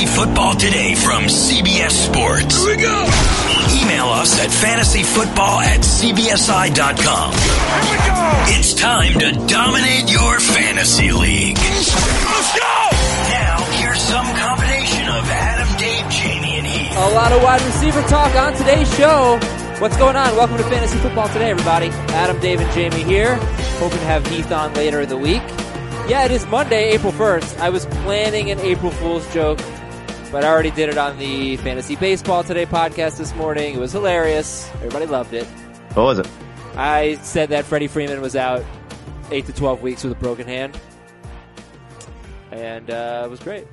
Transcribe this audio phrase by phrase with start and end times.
[0.00, 2.64] Fantasy Football Today from CBS Sports.
[2.64, 3.04] Here we go.
[3.82, 7.32] Email us at fantasyfootball at cbsi.com.
[7.36, 8.56] Here we go.
[8.56, 11.58] It's time to dominate your fantasy league.
[11.58, 11.92] Let's
[12.56, 12.88] go.
[13.28, 16.96] Now, here's some combination of Adam, Dave, Jamie, and Heath.
[16.96, 19.38] A lot of wide receiver talk on today's show.
[19.80, 20.34] What's going on?
[20.34, 21.88] Welcome to Fantasy Football Today, everybody.
[22.16, 23.36] Adam, Dave, and Jamie here.
[23.80, 25.42] Hoping to have Heath on later in the week.
[26.08, 27.60] Yeah, it is Monday, April 1st.
[27.60, 29.60] I was planning an April Fool's joke,
[30.32, 33.74] but I already did it on the Fantasy Baseball Today podcast this morning.
[33.74, 34.68] It was hilarious.
[34.76, 35.46] Everybody loved it.
[35.94, 36.28] What was it?
[36.76, 38.64] I said that Freddie Freeman was out
[39.30, 40.78] 8 to 12 weeks with a broken hand.
[42.52, 43.66] And uh, it was great.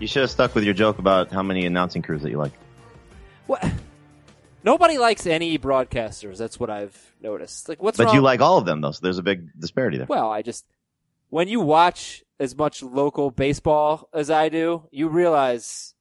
[0.00, 2.52] You should have stuck with your joke about how many announcing crews that you like.
[3.46, 3.64] What?
[4.62, 6.38] Nobody likes any broadcasters.
[6.38, 7.68] That's what I've noticed.
[7.68, 8.14] Like, what's But wrong?
[8.14, 10.06] you like all of them though, so there's a big disparity there.
[10.08, 10.64] Well, I just
[11.28, 15.94] when you watch as much local baseball as I do, you realize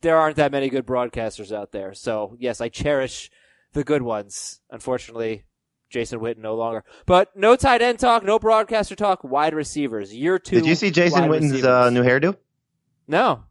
[0.00, 1.92] there aren't that many good broadcasters out there.
[1.94, 3.30] So yes, I cherish
[3.72, 4.60] the good ones.
[4.70, 5.44] Unfortunately,
[5.90, 6.84] Jason Witten no longer.
[7.04, 9.22] But no tight end talk, no broadcaster talk.
[9.24, 10.14] Wide receivers.
[10.14, 10.56] Year two.
[10.56, 12.36] Did you see Jason Witten's uh, new hairdo?
[13.08, 13.42] No,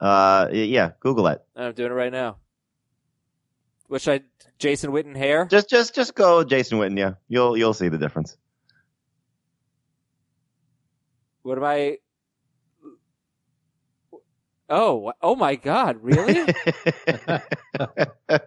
[0.00, 1.42] Uh, yeah, Google it.
[1.54, 2.38] I'm doing it right now.
[3.88, 4.20] Which I
[4.58, 5.46] Jason Witten hair.
[5.50, 6.98] Just, just, just go Jason Witten.
[6.98, 8.36] Yeah, you'll, you'll see the difference.
[11.42, 11.98] What am I?
[14.68, 15.98] Oh, oh my God!
[16.00, 16.54] Really?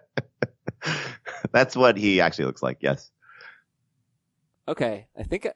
[1.52, 2.78] That's what he actually looks like.
[2.80, 3.10] Yes.
[4.68, 5.52] okay, I think I-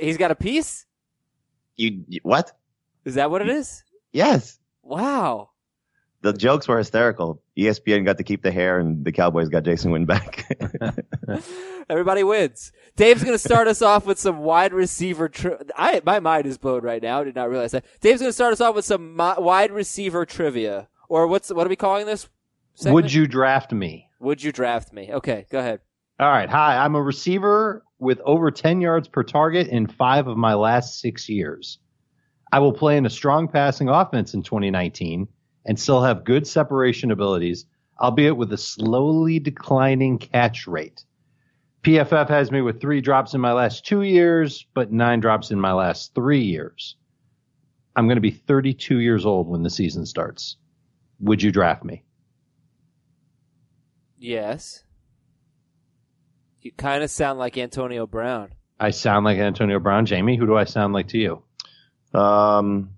[0.00, 0.86] he's got a piece.
[1.76, 2.52] You, you what?
[3.04, 3.82] Is that what it is?
[4.12, 4.58] Yes.
[4.82, 5.50] Wow.
[6.24, 7.42] The jokes were hysterical.
[7.58, 10.48] ESPN got to keep the hair, and the Cowboys got Jason Witten back.
[11.90, 12.72] Everybody wins.
[12.96, 15.28] Dave's going to start us off with some wide receiver.
[15.28, 17.20] Tri- I my mind is blown right now.
[17.20, 17.84] I did not realize that.
[18.00, 21.66] Dave's going to start us off with some mi- wide receiver trivia, or what's what
[21.66, 22.26] are we calling this?
[22.74, 22.94] segment?
[22.94, 24.08] Would you draft me?
[24.20, 25.10] Would you draft me?
[25.12, 25.80] Okay, go ahead.
[26.18, 26.48] All right.
[26.48, 31.00] Hi, I'm a receiver with over 10 yards per target in five of my last
[31.00, 31.80] six years.
[32.50, 35.28] I will play in a strong passing offense in 2019
[35.64, 37.66] and still have good separation abilities,
[38.00, 41.04] albeit with a slowly declining catch rate.
[41.82, 45.60] PFF has me with three drops in my last two years, but nine drops in
[45.60, 46.96] my last three years.
[47.94, 50.56] I'm going to be 32 years old when the season starts.
[51.20, 52.02] Would you draft me?
[54.18, 54.82] Yes.
[56.60, 58.54] You kind of sound like Antonio Brown.
[58.80, 60.06] I sound like Antonio Brown.
[60.06, 61.42] Jamie, who do I sound like to you?
[62.14, 62.93] um,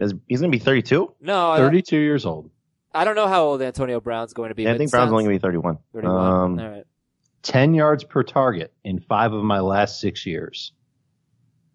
[0.00, 1.14] is, he's gonna be 32.
[1.20, 2.50] No, I, 32 years old.
[2.94, 4.64] I don't know how old Antonio Brown's going to be.
[4.64, 5.78] Yeah, I think Brown's sounds- only gonna be 31.
[5.92, 6.16] 31.
[6.16, 6.84] Um, All right.
[7.42, 10.72] 10 yards per target in five of my last six years.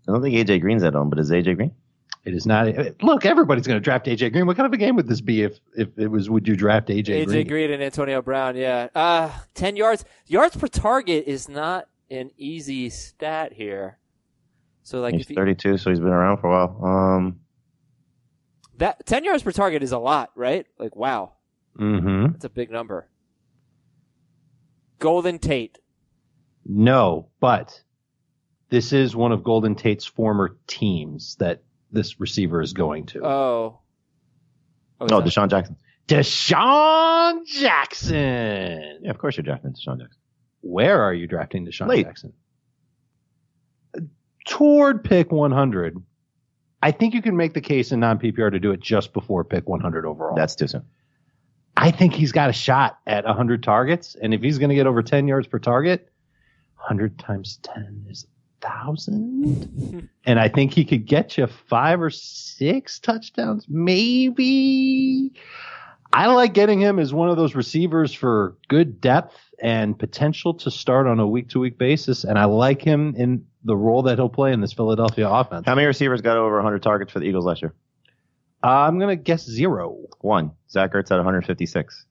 [0.07, 1.72] I don't think AJ Green's at home, but is AJ Green?
[2.25, 2.67] It is not.
[3.01, 4.45] Look, everybody's going to draft AJ Green.
[4.45, 6.29] What kind of a game would this be if if it was?
[6.29, 7.47] Would you draft AJ, AJ Green?
[7.47, 8.88] Green and Antonio Brown, yeah.
[8.95, 10.06] Uh, 10 yards.
[10.28, 13.97] Yards per target is not an easy stat here.
[14.83, 16.85] So like he's if you, 32, so he's been around for a while.
[16.85, 17.39] Um,
[18.83, 20.66] that 10 yards per target is a lot, right?
[20.77, 21.33] Like wow,
[21.79, 22.33] Mm-hmm.
[22.33, 23.07] that's a big number.
[24.99, 25.79] Golden Tate.
[26.66, 27.81] No, but
[28.69, 33.25] this is one of Golden Tate's former teams that this receiver is going to.
[33.25, 33.79] Oh.
[35.01, 35.75] Oh, no, DeSean Jackson.
[36.07, 39.00] DeSean Jackson.
[39.01, 40.19] Yeah, of course you're drafting DeSean Jackson.
[40.61, 42.05] Where are you drafting DeSean Late.
[42.05, 42.33] Jackson?
[44.45, 45.97] Toward pick 100.
[46.83, 49.45] I think you can make the case in non PPR to do it just before
[49.45, 50.35] pick 100 overall.
[50.35, 50.83] That's too soon.
[51.77, 54.16] I think he's got a shot at 100 targets.
[54.21, 56.11] And if he's going to get over 10 yards per target,
[56.75, 58.27] 100 times 10 is
[58.61, 60.09] 1,000.
[60.25, 65.31] and I think he could get you five or six touchdowns, maybe.
[66.13, 70.69] I like getting him as one of those receivers for good depth and potential to
[70.69, 72.24] start on a week to week basis.
[72.24, 75.66] And I like him in the role that he'll play in this Philadelphia offense.
[75.66, 77.74] How many receivers got over 100 targets for the Eagles last year?
[78.62, 79.98] I'm going to guess zero.
[80.21, 80.51] One.
[80.69, 82.06] Zach Ertz at 156.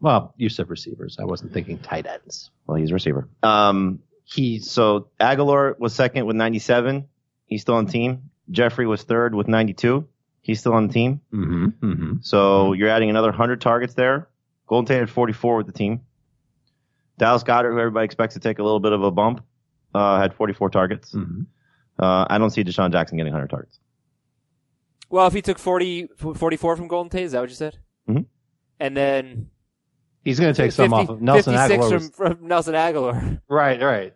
[0.00, 1.18] Well, you said receivers.
[1.20, 2.50] I wasn't thinking tight ends.
[2.66, 3.28] Well, he's a receiver.
[3.42, 7.08] Um, He's so Agholor was second with 97.
[7.46, 8.30] He's still on team.
[8.50, 10.08] Jeffery was third with 92.
[10.44, 11.22] He's still on the team.
[11.32, 12.12] mm-hmm, mm-hmm.
[12.20, 14.28] So you're adding another 100 targets there.
[14.66, 16.02] Golden Tate had 44 with the team.
[17.16, 19.42] Dallas Goedert, who everybody expects to take a little bit of a bump,
[19.94, 21.12] uh, had 44 targets.
[21.14, 21.42] Mm-hmm.
[21.98, 23.78] Uh, I don't see DeSean Jackson getting 100 targets.
[25.08, 27.78] Well, if he took 40, 44 from Golden Tate, is that what you said?
[28.06, 28.26] Mhm.
[28.78, 29.48] And then
[30.24, 31.88] He's going to take some off of Nelson Agholor.
[31.88, 33.40] from, was- from Nelson Agholor.
[33.48, 34.12] right, right.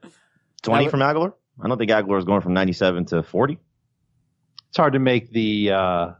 [0.62, 1.32] 20 would- from Agholor?
[1.62, 3.58] I don't think Agholor is going from 97 to 40.
[4.68, 6.10] It's hard to make the uh,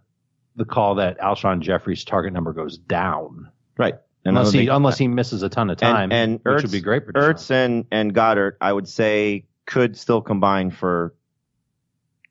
[0.58, 3.50] the call that Alshon Jeffery's target number goes down.
[3.78, 3.94] Right.
[4.24, 6.62] And Unless he don't unless he misses a ton of time, and, and which Ertz,
[6.62, 7.22] would be great for DeSean.
[7.30, 11.14] Ertz and, and Goedert, I would say, could still combine for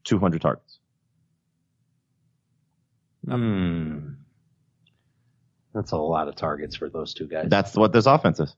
[0.04, 0.80] 200 targets.
[3.28, 4.00] Hmm.
[5.74, 7.48] That's a lot of targets for those two guys.
[7.50, 8.56] That's what this offense is.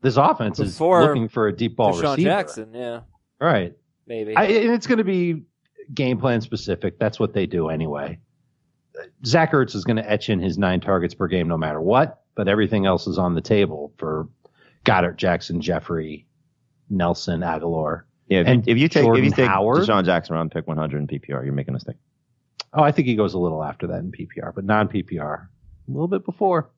[0.00, 2.28] this offense is looking for a deep ball DeSean receiver.
[2.28, 3.00] Jackson, yeah,
[3.40, 3.74] Right.
[4.06, 4.36] maybe.
[4.36, 5.42] I, and it's going to be
[5.92, 6.98] game plan specific.
[6.98, 8.18] That's what they do anyway.
[9.24, 12.22] Zach Ertz is going to etch in his nine targets per game no matter what,
[12.34, 14.28] but everything else is on the table for
[14.84, 16.26] Goedert, Jackson, Jeffery,
[16.88, 18.02] Nelson, Agholor.
[18.28, 19.82] Yeah, if, And if you take if you take Howard?
[19.88, 21.96] DeSean Jackson around pick 100 in PPR, you're making a mistake.
[22.72, 25.46] Oh, I think he goes a little after that in PPR, but non PPR.
[25.88, 26.70] A little bit before.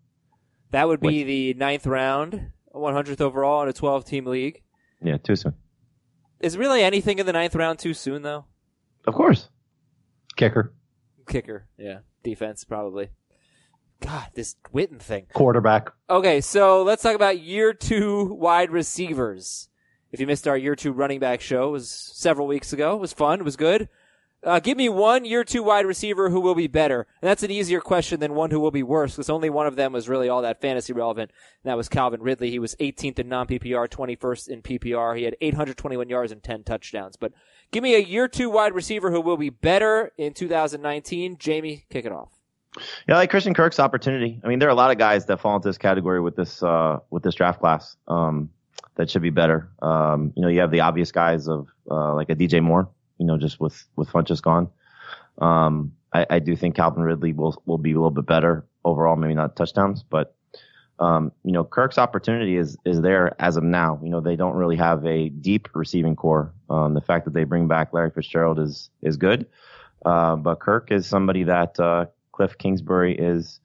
[0.70, 4.62] that would be the ninth round, 100th overall in a 12 team league.
[5.05, 5.55] Yeah, too soon.
[6.41, 8.47] Is really anything in the ninth round too soon though?
[9.06, 9.49] Of course.
[10.37, 10.73] Kicker,
[11.32, 13.08] Kicker, yeah, defense probably.
[14.00, 15.26] God, this Witten thing.
[15.32, 15.90] quarterback.
[16.11, 19.70] Okay, so let's talk about year two wide receivers.
[20.11, 22.94] If you missed our year two running back show, it was several weeks ago.
[22.94, 23.40] It was fun.
[23.40, 23.88] It was good.
[24.44, 27.06] Uh, give me one year two wide receiver who will be better.
[27.21, 29.77] And that's an easier question than one who will be worse because only one of
[29.77, 31.31] them was really all that fantasy relevant.
[31.62, 32.50] And that was Calvin Ridley.
[32.50, 35.17] He was 18th in non-PPR, 21st in PPR.
[35.17, 37.17] He had 821 yards and 10 touchdowns.
[37.17, 37.33] But
[37.71, 41.37] give me a year two wide receiver who will be better in 2019.
[41.38, 42.31] Jamie, kick it off.
[43.06, 44.41] Yeah, like Christian Kirk's opportunity.
[44.43, 46.62] I mean, there are a lot of guys that fall into this category with this
[46.62, 48.49] uh, with this draft class um,
[48.95, 49.69] that should be better.
[49.83, 52.88] Um, you know, you have the obvious guys of uh, like a DJ Moore.
[53.23, 54.69] You know, just with with Funchess gone.
[55.39, 59.15] Um, I, I do think Calvin Ridley will will be a little bit better overall.
[59.15, 60.35] Maybe not touchdowns, but
[60.99, 64.01] um, you know, Kirk's opportunity is is there as of now.
[64.03, 66.53] You know, they don't really have a deep receiving corps.
[66.69, 69.47] Um, the fact that they bring back Larry Fitzgerald is is good,
[70.05, 73.61] uh, but Kirk is somebody that uh, Cliff Kingsbury is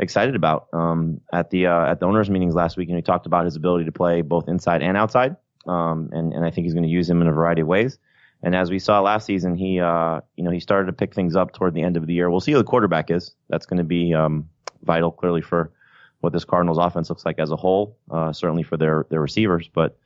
[0.00, 0.66] excited about.
[0.72, 3.54] Um, at the uh, at the owners' meetings last week, and he talked about his
[3.54, 5.36] ability to play both inside and outside,
[5.68, 7.96] um, and and I think he's going to use him in a variety of ways.
[8.42, 11.36] And as we saw last season, he uh, you know he started to pick things
[11.36, 12.30] up toward the end of the year.
[12.30, 13.34] We'll see who the quarterback is.
[13.48, 14.48] That's going to be um,
[14.82, 15.72] vital, clearly for
[16.20, 17.96] what this Cardinals offense looks like as a whole.
[18.10, 19.98] Uh, certainly for their their receivers, but.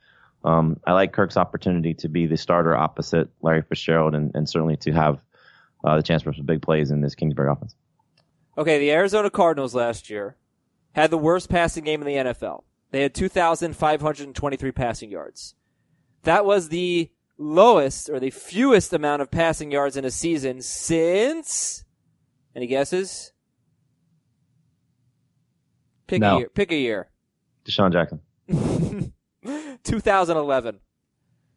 [0.45, 4.75] Um, I like Kirk's opportunity to be the starter opposite Larry Fitzgerald, and, and certainly
[4.75, 5.23] to have
[5.85, 7.75] uh, the chance for some big plays in this Kingsbury offense.
[8.57, 10.35] Okay, the Arizona Cardinals last year
[10.93, 12.63] had the worst passing game in the NFL.
[12.91, 15.55] They had 2,523 passing yards.
[16.23, 21.83] That was the lowest or the fewest amount of passing yards in a season since.
[22.55, 23.31] Any guesses?
[26.07, 26.35] Pick No.
[26.35, 26.49] a year.
[26.49, 27.09] Pick a year.
[27.65, 28.21] DeSean Jackson.
[29.83, 30.79] 2011.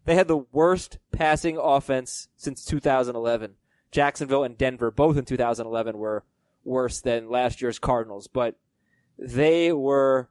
[0.04, 3.54] They had the worst passing offense since 2011.
[3.90, 6.24] Jacksonville and Denver, both in 2011, were
[6.64, 8.56] worse than last year's Cardinals, but
[9.18, 10.28] they were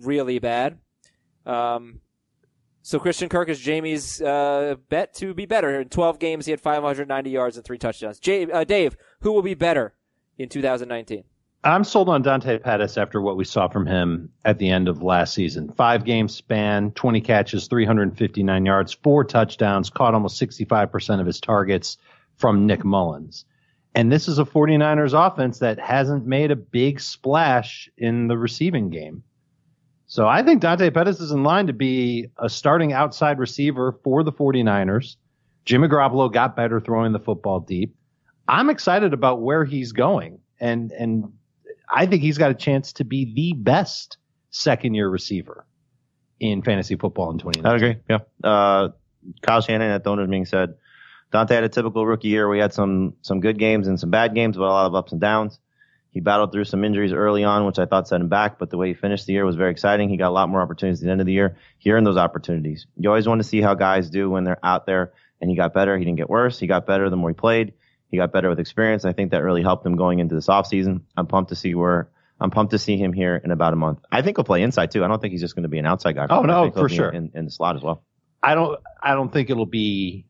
[0.00, 0.78] really bad.
[1.44, 2.00] Um,
[2.86, 5.80] so Christian Kirk is Jamie's uh, bet to be better.
[5.80, 8.20] In 12 games, he had 590 yards and three touchdowns.
[8.24, 9.92] Uh, Dave, who will be better
[10.38, 11.24] in 2019?
[11.64, 15.02] I'm sold on Dante Pettis after what we saw from him at the end of
[15.02, 15.72] last season.
[15.72, 21.98] Five game span, 20 catches, 359 yards, four touchdowns, caught almost 65% of his targets
[22.36, 23.46] from Nick Mullens.
[23.96, 28.90] And this is a 49ers offense that hasn't made a big splash in the receiving
[28.90, 29.24] game.
[30.06, 34.22] So I think Dante Pettis is in line to be a starting outside receiver for
[34.22, 35.16] the 49ers.
[35.64, 37.94] Jimmy Garoppolo got better throwing the football deep.
[38.48, 40.38] I'm excited about where he's going.
[40.60, 41.32] And, and
[41.92, 44.18] I think he's got a chance to be the best
[44.50, 45.66] second year receiver
[46.38, 47.66] in fantasy football in 2019.
[47.66, 48.02] I agree.
[48.08, 48.48] Yeah.
[48.48, 48.90] Uh,
[49.42, 50.74] Kyle Shanahan at the owners meeting said
[51.32, 52.48] Dante had a typical rookie year.
[52.48, 55.12] We had some some good games and some bad games, but a lot of ups
[55.12, 55.58] and downs.
[56.16, 58.78] He battled through some injuries early on, which I thought set him back, but the
[58.78, 60.08] way he finished the year was very exciting.
[60.08, 61.58] He got a lot more opportunities at the end of the year.
[61.76, 62.86] He earned those opportunities.
[62.96, 65.74] You always want to see how guys do when they're out there, and he got
[65.74, 65.98] better.
[65.98, 66.58] He didn't get worse.
[66.58, 67.74] He got better the more he played.
[68.08, 69.04] He got better with experience.
[69.04, 71.02] I think that really helped him going into this offseason.
[71.18, 72.08] I'm pumped to see where
[72.40, 73.98] I'm pumped to see him here in about a month.
[74.10, 75.04] I think he'll play inside too.
[75.04, 76.28] I don't think he's just going to be an outside guy.
[76.30, 77.10] Oh, no, for sure.
[77.10, 78.02] In, in the slot as well.
[78.42, 80.24] I don't I don't think it'll be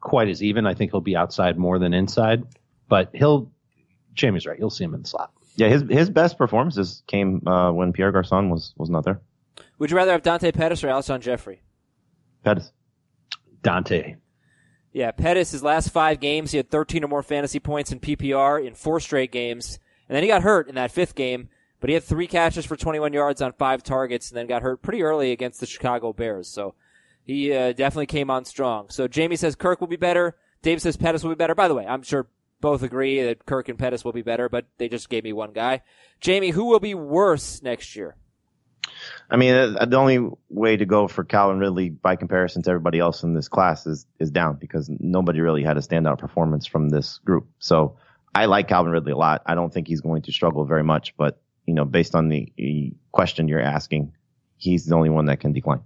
[0.00, 0.64] quite as even.
[0.64, 2.44] I think he'll be outside more than inside,
[2.88, 3.50] but he'll
[4.14, 4.58] Jamie's right.
[4.58, 5.32] You'll see him in the slot.
[5.56, 9.20] Yeah, his his best performances came uh, when Pierre Garcon was was not there.
[9.78, 11.62] Would you rather have Dante Pettis or Alshon Jeffery?
[12.44, 12.72] Pettis.
[13.62, 14.16] Dante.
[14.92, 18.64] Yeah, Pettis, his last five games, he had 13 or more fantasy points in PPR
[18.64, 19.78] in four straight games.
[20.08, 21.48] And then he got hurt in that fifth game,
[21.80, 24.82] but he had three catches for 21 yards on five targets and then got hurt
[24.82, 26.48] pretty early against the Chicago Bears.
[26.48, 26.74] So
[27.22, 28.88] he uh, definitely came on strong.
[28.88, 30.36] So Jamie says Kirk will be better.
[30.62, 31.54] Dave says Pettis will be better.
[31.54, 32.26] By the way, I'm sure
[32.60, 35.52] both agree that Kirk and Pettis will be better, but they just gave me one
[35.52, 35.82] guy.
[36.20, 38.16] Jamie, who will be worse next year?
[39.30, 42.98] I mean, uh, the only way to go for Calvin Ridley by comparison to everybody
[42.98, 46.88] else in this class is is down because nobody really had a standout performance from
[46.88, 47.46] this group.
[47.58, 47.96] So
[48.34, 49.42] I like Calvin Ridley a lot.
[49.46, 52.94] I don't think he's going to struggle very much, but you know, based on the
[53.12, 54.14] question you're asking,
[54.56, 55.82] he's the only one that can decline.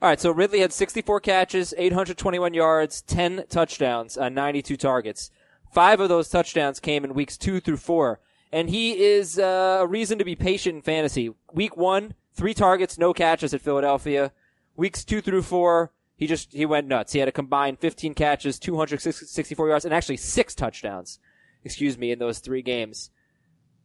[0.00, 5.30] All right, so Ridley had 64 catches, 821 yards, 10 touchdowns on 92 targets.
[5.72, 8.20] Five of those touchdowns came in weeks two through four,
[8.52, 11.34] and he is uh, a reason to be patient in fantasy.
[11.52, 14.32] Week one, three targets, no catches at Philadelphia.
[14.76, 17.12] Weeks two through four, he just he went nuts.
[17.12, 21.18] He had a combined 15 catches, 264 yards, and actually six touchdowns.
[21.64, 23.10] Excuse me, in those three games.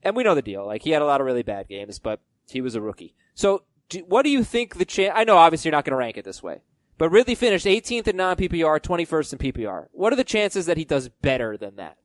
[0.04, 0.66] And we know the deal.
[0.66, 3.16] Like he had a lot of really bad games, but he was a rookie.
[3.34, 5.14] So do, what do you think the chance?
[5.16, 6.62] I know obviously you're not going to rank it this way,
[7.02, 9.88] but Ridley finished 18th in non PPR, 21st in PPR.
[9.92, 11.98] What are the chances that he does better than that?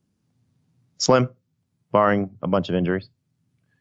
[0.96, 1.28] Slim,
[1.92, 3.10] barring a bunch of injuries.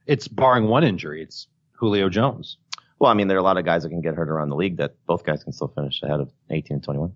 [0.06, 1.24] It's barring one injury.
[1.24, 2.58] It's Julio Jones.
[3.00, 4.58] Well, I mean, there are a lot of guys that can get hurt around the
[4.58, 7.14] league that both guys can still finish ahead of 18 and 21.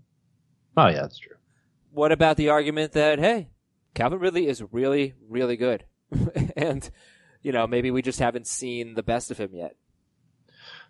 [0.77, 1.35] Oh, yeah, that's true.
[1.91, 3.49] What about the argument that, hey,
[3.95, 5.83] Calvin Ridley is really, really good.
[6.55, 6.89] and,
[7.41, 9.75] you know, maybe we just haven't seen the best of him yet.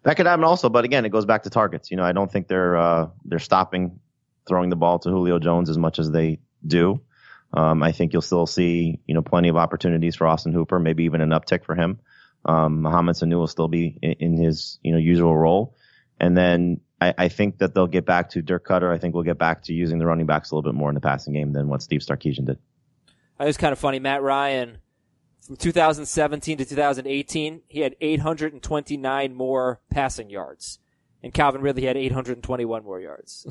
[0.04, 1.92] That could happen also, but again, it goes back to targets.
[1.92, 4.00] You know, I don't think they're uh, they're stopping
[4.48, 7.02] throwing the ball to Julio Jones as much as they do.
[7.54, 11.04] Um, I think you'll still see you know plenty of opportunities for Austin Hooper, maybe
[11.06, 12.00] even an uptick for him.
[12.46, 15.76] Um, Mohamed Sanu will still be in, in, his you know usual role,
[16.20, 18.94] and then I, I, think that they'll get back to Dirk Koetter.
[18.94, 20.96] I think we'll get back to using the running backs a little bit more in
[20.96, 22.58] the passing game than what Steve Sarkisian did.
[23.40, 24.00] It was kind of funny.
[24.00, 24.78] Matt Ryan
[25.46, 30.80] from 2017 to 2018, he had 829 more passing yards.
[31.22, 33.48] And Calvin Ridley had 821 more yards.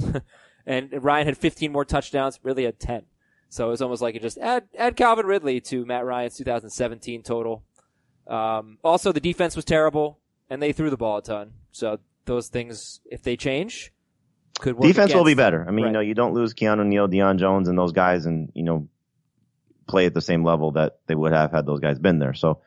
[0.67, 3.03] and Ryan had 15 more touchdowns, Ridley had 10.
[3.51, 7.23] So it was almost like you just add, add Calvin Ridley to Matt Ryan's 2017
[7.23, 7.65] total.
[8.27, 10.19] Um, also, the defense was terrible,
[10.51, 11.53] and they threw the ball a ton.
[11.73, 13.91] So those things, if they change,
[14.61, 14.87] could work.
[14.87, 15.65] Defense will be better.
[15.67, 15.89] I mean, right.
[15.89, 18.89] you know, you don't lose Keanu Neal, Deion Jones, and those guys, and you know,
[19.89, 22.35] play at the same level that they would have had those guys been there.
[22.35, 22.61] So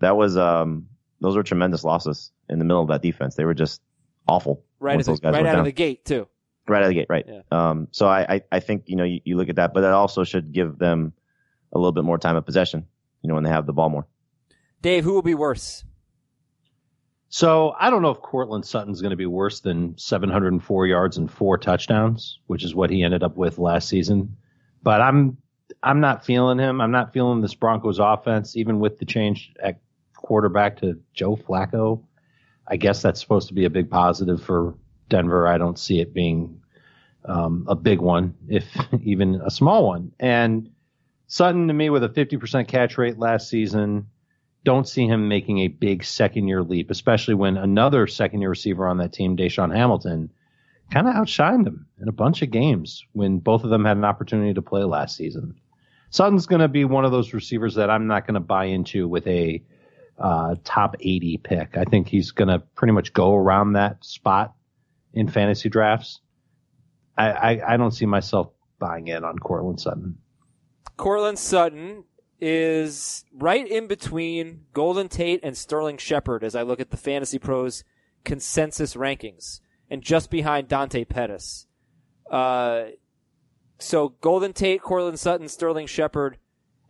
[0.00, 0.88] that was um
[1.20, 3.34] those were tremendous losses in the middle of that defense.
[3.34, 3.80] They were just
[4.28, 4.64] awful.
[4.78, 5.58] Right, the, right out down.
[5.60, 6.28] of the gate too.
[6.68, 7.24] Right out of the gate, right.
[7.26, 7.40] Yeah.
[7.50, 9.92] Um, so I, I, I think, you know, you, you look at that, but that
[9.92, 11.12] also should give them
[11.72, 12.86] a little bit more time of possession,
[13.22, 14.06] you know, when they have the ball more.
[14.82, 15.84] Dave, who will be worse?
[17.28, 21.30] So I don't know if Courtland Sutton's going to be worse than 704 yards and
[21.30, 24.36] four touchdowns, which is what he ended up with last season.
[24.82, 25.38] But I'm
[25.86, 26.80] I'm not feeling him.
[26.80, 29.78] I'm not feeling this Broncos offense, even with the change at
[30.16, 32.02] quarterback to Joe Flacco.
[32.66, 34.74] I guess that's supposed to be a big positive for
[35.08, 35.46] Denver.
[35.46, 36.60] I don't see it being
[37.24, 38.64] um, a big one, if
[39.04, 40.10] even a small one.
[40.18, 40.70] And
[41.28, 44.08] Sutton to me with a 50% catch rate last season,
[44.64, 48.88] don't see him making a big second year leap, especially when another second year receiver
[48.88, 50.32] on that team, DaeSean Hamilton,
[50.90, 54.04] kind of outshined him in a bunch of games when both of them had an
[54.04, 55.54] opportunity to play last season.
[56.10, 59.08] Sutton's going to be one of those receivers that I'm not going to buy into
[59.08, 59.62] with a
[60.18, 61.76] uh, top 80 pick.
[61.76, 64.54] I think he's going to pretty much go around that spot
[65.12, 66.20] in fantasy drafts.
[67.16, 70.18] I, I, I don't see myself buying in on Courtland Sutton.
[70.96, 72.04] Courtland Sutton
[72.40, 77.38] is right in between Golden Tate and Sterling Shepard as I look at the Fantasy
[77.38, 77.84] Pros
[78.24, 81.66] consensus rankings, and just behind Dante Pettis.
[82.30, 82.86] Uh,
[83.78, 86.38] so Golden Tate, Courtland Sutton, Sterling Shepard,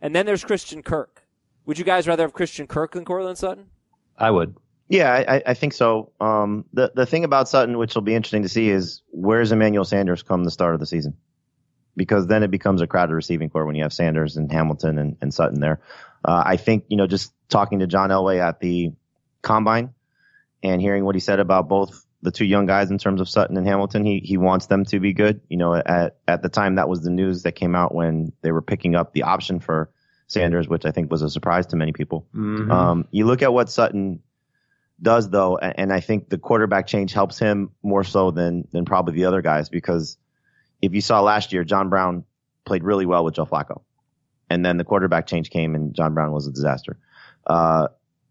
[0.01, 1.23] and then there's Christian Kirk.
[1.65, 3.67] Would you guys rather have Christian Kirk than Courtland Sutton?
[4.17, 4.55] I would.
[4.89, 6.13] Yeah, I, I think so.
[6.21, 9.83] Um, the the thing about Sutton, which will be interesting to see, is where's Emmanuel
[9.83, 11.17] Sanders come the start of the season?
[11.97, 15.17] Because then it becomes a crowded receiving corps when you have Sanders and Hamilton and,
[15.19, 15.81] and Sutton there.
[16.23, 18.93] Uh, I think you know just talking to John Elway at the
[19.41, 19.93] combine
[20.63, 23.55] and hearing what he said about both the two young guys in terms of Sutton
[23.55, 24.05] and Hamilton.
[24.05, 25.39] He he wants them to be good.
[25.49, 28.51] You know, at at the time that was the news that came out when they
[28.51, 29.89] were picking up the option for
[30.27, 32.27] Sanders, which I think was a surprise to many people.
[32.35, 32.69] Mm-hmm.
[32.69, 34.21] Um, you look at what Sutton
[35.01, 38.83] does though, and, and I think the quarterback change helps him more so than than
[38.83, 40.17] probably the other guys because
[40.81, 42.25] if you saw last year, John Brown
[42.65, 43.83] played really well with Joe Flacco,
[44.49, 46.99] and then the quarterback change came and John Brown was a disaster.
[47.45, 47.87] Uh,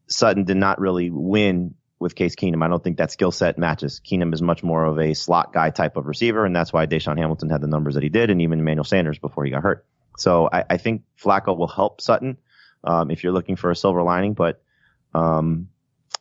[0.06, 2.62] Sutton did not really win with Case Keenum.
[2.62, 4.00] I don't think that skill set matches.
[4.04, 7.18] Keenum is much more of a slot guy type of receiver, and that's why DaeSean
[7.18, 9.86] Hamilton had the numbers that he did, and even Emmanuel Sanders before he got hurt.
[10.18, 12.38] So I, I think Flacco will help Sutton
[12.84, 14.62] um, if you're looking for a silver lining, but
[15.14, 15.68] um,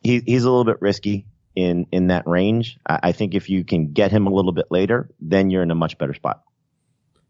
[0.02, 2.78] he, he's a little bit risky in in that range.
[2.86, 5.70] I, I think if you can get him a little bit later, then you're in
[5.70, 6.42] a much better spot.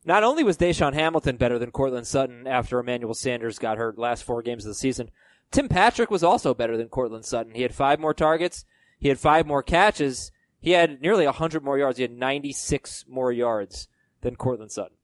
[0.04, 4.22] Not only was DaeSean Hamilton better than Courtland Sutton after Emmanuel Sanders got hurt last
[4.22, 5.10] four games of the season,
[5.50, 7.54] Tim Patrick was also better than Courtland Sutton.
[7.54, 8.64] He had five more targets.
[8.98, 10.32] He had five more catches.
[10.60, 11.98] He had nearly 100 more yards.
[11.98, 13.88] He had 96 more yards
[14.22, 14.96] than Courtland Sutton.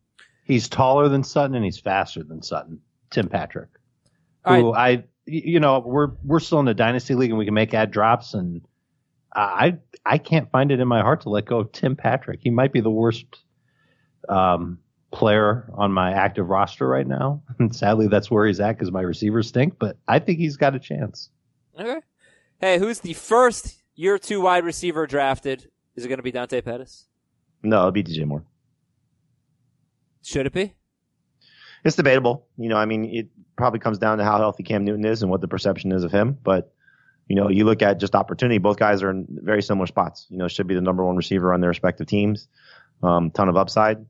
[0.44, 2.80] He's taller than Sutton and he's faster than Sutton.
[3.11, 3.68] Tim Patrick,
[4.44, 4.99] who right.
[4.99, 7.90] I, you know, we're we're still in the dynasty league and we can make add
[7.90, 8.62] drops, and
[9.34, 12.40] I I can't find it in my heart to let go of Tim Patrick.
[12.42, 13.26] He might be the worst
[14.28, 14.78] um,
[15.12, 19.02] player on my active roster right now, and sadly that's where he's at because my
[19.02, 19.78] receivers stink.
[19.78, 21.31] But I think he's got a chance.
[21.78, 22.00] Okay.
[22.61, 25.69] Hey, who's the first year two wide receiver drafted?
[25.95, 27.07] Is it going to be Dante Pettis?
[27.62, 28.45] No, it'll be DJ Moore.
[30.23, 30.75] Should it be?
[31.85, 32.47] It's debatable.
[32.57, 35.31] You know, I mean, it probably comes down to how healthy Cam Newton is and
[35.31, 36.38] what the perception is of him.
[36.42, 36.73] But,
[37.26, 40.26] you know, you look at just opportunity, both guys are in very similar spots.
[40.31, 42.49] You know, should be the number one receiver on their respective teams.
[43.02, 44.07] Um, ton of upside.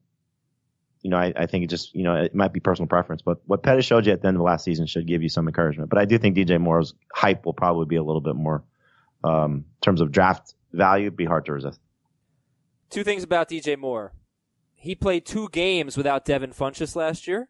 [1.02, 3.38] You know, I, I think it just, you know, it might be personal preference, but
[3.46, 5.90] what Pettis showed you at the end of last season should give you some encouragement.
[5.90, 8.62] But I do think DJ Moore's hype will probably be a little bit more,
[9.24, 11.80] um, in terms of draft value, be hard to resist.
[12.90, 14.12] Two things about DJ Moore.
[14.74, 17.48] He played two games without Devin Funchess last year.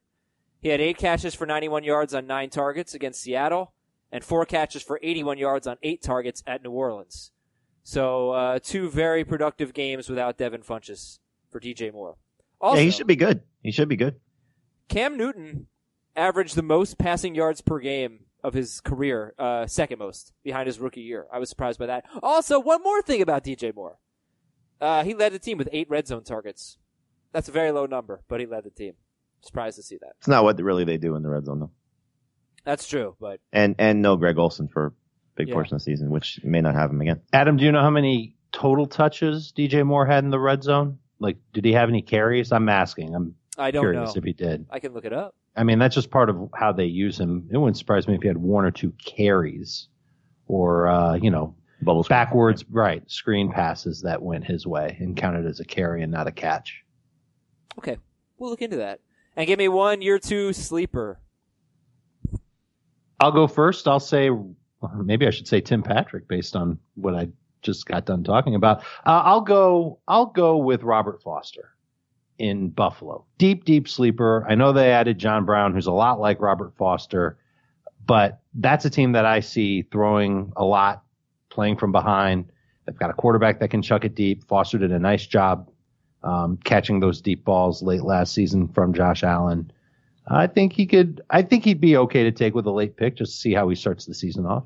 [0.61, 3.73] He had eight catches for 91 yards on nine targets against Seattle,
[4.13, 7.33] and four catches for 81 yards on eight targets at New Orleans.
[7.83, 11.19] So uh, two very productive games without Devin Funchess
[11.51, 12.17] for DJ Moore.
[12.63, 13.43] Also, yeah, he should be good.
[13.63, 14.21] He should be good.
[14.89, 15.67] Cam Newton
[16.17, 20.79] averaged the most passing yards per game of his career, uh, second most behind his
[20.79, 21.27] rookie year.
[21.33, 22.05] I was surprised by that.
[22.23, 23.99] Also, one more thing about DJ Moore.
[24.81, 26.79] Uh, he led the team with eight red zone targets.
[27.33, 28.95] That's a very low number, but he led the team.
[29.43, 30.13] Surprised to see that.
[30.19, 31.71] It's not what really they do in the red zone though.
[32.65, 34.93] That's true, but and and no Greg Olsen for a
[35.35, 35.55] big yeah.
[35.55, 37.21] portion of the season, which may not have him again.
[37.33, 40.99] Adam, do you know how many total touches DJ Moore had in the red zone?
[41.23, 42.53] Like, did he have any carries?
[42.53, 43.15] I'm asking.
[43.15, 44.19] I'm I don't curious know.
[44.19, 44.67] if he did.
[44.71, 45.35] I can look it up.
[45.57, 47.49] I mean, that's just part of how they use him.
[47.51, 49.89] It wouldn't surprise me if he had one or two carries,
[50.47, 55.47] or uh, you know, Bubbles backwards, right, screen passes that went his way and counted
[55.47, 56.85] as a carry and not a catch.
[57.79, 57.99] Okay,
[58.39, 59.01] we'll look into that.
[59.37, 61.19] And give me one year two sleeper.
[63.19, 63.89] I'll go first.
[63.89, 64.31] I'll say
[64.97, 67.29] maybe I should say Tim Patrick based on what I
[67.63, 68.81] just got done talking about.
[69.07, 69.99] Uh, I'll go.
[70.07, 71.71] I'll go with Robert Foster
[72.39, 73.25] in Buffalo.
[73.39, 74.45] Deep, deep sleeper.
[74.49, 77.39] I know they added John Brown, who's a lot like Robert Foster,
[78.05, 81.05] but that's a team that I see throwing a lot,
[81.51, 82.51] playing from behind.
[82.85, 84.45] They've got a quarterback that can chuck it deep.
[84.49, 85.71] Foster did a nice job
[86.25, 89.71] um, catching those deep balls late last season from Josh Allen.
[90.27, 91.21] I think he could.
[91.31, 93.69] I think he'd be okay to take with a late pick just to see how
[93.69, 94.65] he starts the season off.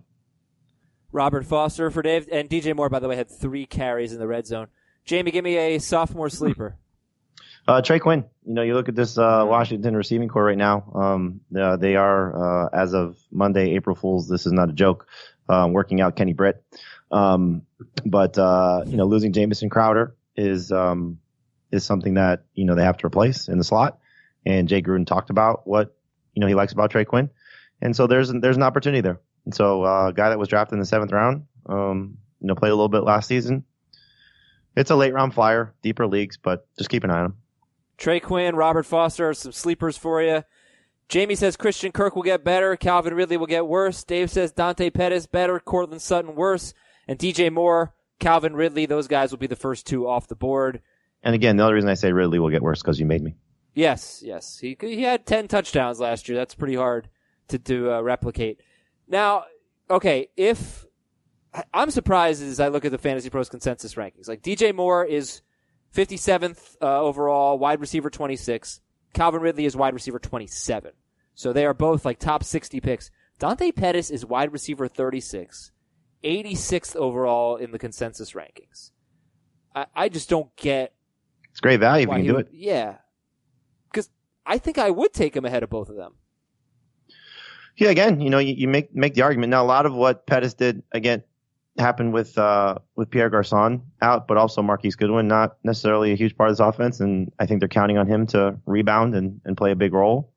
[1.12, 4.26] Robert Foster for Dave and DJ Moore, by the way, had three carries in the
[4.26, 4.68] red zone.
[5.04, 6.76] Jamie, give me a sophomore sleeper.
[7.68, 8.24] Uh, Trey Quinn.
[8.44, 10.84] You know, you look at this uh, Washington receiving corps right now.
[10.94, 14.28] Um, uh, they are, uh, as of Monday, April Fools.
[14.28, 15.08] This is not a joke.
[15.48, 16.62] Um, working out Kenny Britt.
[17.10, 17.62] Um,
[18.04, 21.18] but uh, you know, losing Jamison Crowder is um,
[21.70, 23.98] is something that, you know, they have to replace in the slot.
[24.44, 25.94] And Jay Gruden talked about what,
[26.34, 27.30] you know, he likes about Trey Quinn.
[27.80, 29.20] And so there's, there's an opportunity there.
[29.46, 32.54] And so, uh, a guy that was drafted in the seventh round, um, you know,
[32.54, 33.64] played a little bit last season.
[34.76, 37.36] It's a late round flyer, deeper leagues, but just keep an eye on him.
[37.96, 40.44] Trey Quinn, Robert Foster, some sleepers for you.
[41.08, 42.76] Jamie says Christian Kirk will get better.
[42.76, 44.04] Calvin Ridley will get worse.
[44.04, 45.58] Dave says Dante Pettis better.
[45.60, 46.74] Courtland Sutton worse.
[47.08, 50.82] And DJ Moore, Calvin Ridley, those guys will be the first two off the board.
[51.22, 53.36] And again, the other reason I say Ridley will get worse because you made me.
[53.74, 54.58] Yes, yes.
[54.58, 56.36] He he had ten touchdowns last year.
[56.36, 57.08] That's pretty hard
[57.48, 58.60] to to uh, replicate.
[59.08, 59.44] Now,
[59.88, 60.84] okay, if
[61.72, 65.42] I'm surprised as I look at the Fantasy Pros consensus rankings, like DJ Moore is
[65.94, 68.80] 57th uh, overall, wide receiver 26.
[69.14, 70.92] Calvin Ridley is wide receiver 27.
[71.34, 73.10] So they are both like top 60 picks.
[73.38, 75.70] Dante Pettis is wide receiver 36,
[76.24, 78.90] 86th overall in the consensus rankings.
[79.74, 80.92] I, I just don't get
[81.50, 82.52] it's great value if you can do would, it.
[82.54, 82.96] Yeah.
[83.90, 84.10] Because
[84.44, 86.14] I think I would take him ahead of both of them.
[87.76, 89.50] Yeah, again, you know, you, you make make the argument.
[89.50, 91.22] Now, a lot of what Pettis did, again,
[91.78, 96.36] happened with uh, with Pierre Garcon out, but also Marquise Goodwin, not necessarily a huge
[96.36, 97.00] part of this offense.
[97.00, 100.32] And I think they're counting on him to rebound and, and play a big role.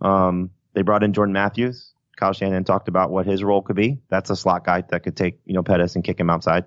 [0.00, 1.92] Um, they brought in Jordan Matthews.
[2.16, 4.00] Kyle Shanahan talked about what his role could be.
[4.08, 6.64] That's a slot guy that could take, you know, Pettis and kick him outside.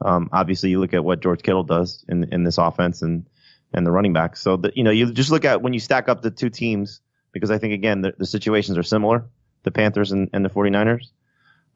[0.00, 3.26] Um, obviously, you look at what George Kittle does in in this offense, and
[3.72, 4.36] and the running back.
[4.36, 7.00] So that you know, you just look at when you stack up the two teams
[7.32, 9.26] because I think again the, the situations are similar,
[9.64, 11.10] the Panthers and, and the 49ers.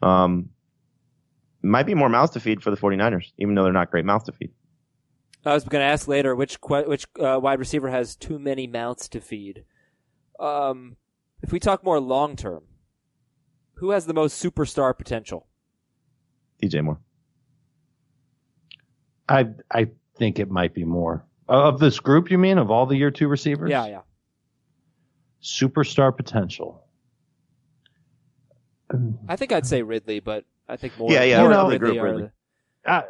[0.01, 0.51] Um,
[1.63, 4.25] might be more mouths to feed for the 49ers, even though they're not great mouths
[4.25, 4.53] to feed.
[5.45, 9.09] I was going to ask later which which uh, wide receiver has too many mouths
[9.11, 9.65] to feed.
[10.39, 10.97] Um,
[11.43, 12.65] if we talk more long term,
[13.75, 15.47] who has the most superstar potential?
[16.63, 17.01] DJ Moore.
[19.29, 22.31] I I think it might be more of this group.
[22.31, 23.71] You mean of all the year two receivers?
[23.71, 24.01] Yeah, yeah.
[25.43, 26.85] Superstar potential.
[29.29, 31.11] I think I'd say Ridley, but I think more.
[31.11, 32.31] Yeah, yeah, more you know, Ridley Ridley.
[32.85, 33.03] the- Uh,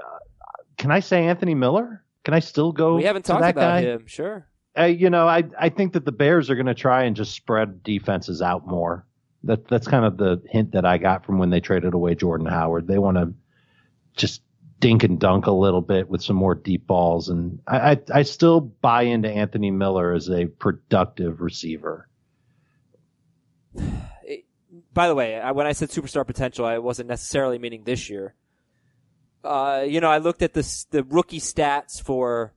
[0.76, 2.04] can I say Anthony Miller?
[2.24, 2.96] Can I still go?
[2.96, 3.82] we haven't to talked that about guy?
[3.82, 4.06] him.
[4.06, 4.46] Sure.
[4.78, 7.34] Uh, you know, I I think that the Bears are going to try and just
[7.34, 9.06] spread defenses out more.
[9.44, 12.46] That that's kind of the hint that I got from when they traded away Jordan
[12.46, 12.86] Howard.
[12.86, 13.32] They want to
[14.16, 14.42] just
[14.80, 18.22] dink and dunk a little bit with some more deep balls, and I I, I
[18.22, 22.08] still buy into Anthony Miller as a productive receiver.
[24.92, 28.34] By the way, I, when I said superstar potential, I wasn't necessarily meaning this year.
[29.44, 32.54] Uh, you know, I looked at the the rookie stats for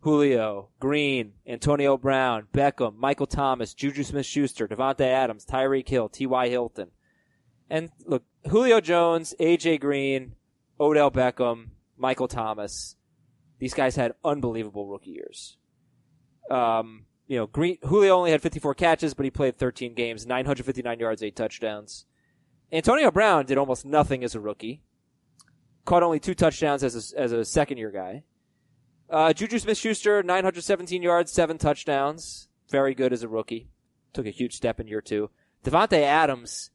[0.00, 6.48] Julio, Green, Antonio Brown, Beckham, Michael Thomas, Juju Smith-Schuster, Davante Adams, Tyreek Hill, T.Y.
[6.48, 6.90] Hilton,
[7.68, 9.78] and look, Julio Jones, A.J.
[9.78, 10.34] Green,
[10.78, 12.96] Odell Beckham, Michael Thomas.
[13.58, 15.56] These guys had unbelievable rookie years.
[16.50, 20.98] Um, you know, Green, Julio only had 54 catches, but he played 13 games, 959
[20.98, 22.06] yards, 8 touchdowns.
[22.72, 24.82] Antonio Brown did almost nothing as a rookie.
[25.84, 28.22] Caught only two touchdowns as a, as a second year guy.
[29.08, 32.48] Uh, Juju Smith Schuster, 917 yards, 7 touchdowns.
[32.70, 33.68] Very good as a rookie.
[34.12, 35.30] Took a huge step in year two.
[35.64, 36.70] Davante Adams,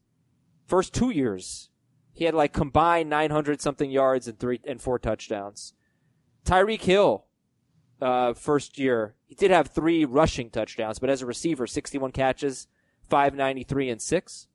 [0.65, 1.69] first two years,
[2.13, 5.73] he had like combined 900 something yards and three and four touchdowns.
[6.45, 7.25] Tyreek Hill,
[8.01, 12.67] uh, first year, he did have three rushing touchdowns, but as a receiver, 61 catches,
[13.09, 14.47] 593 and six.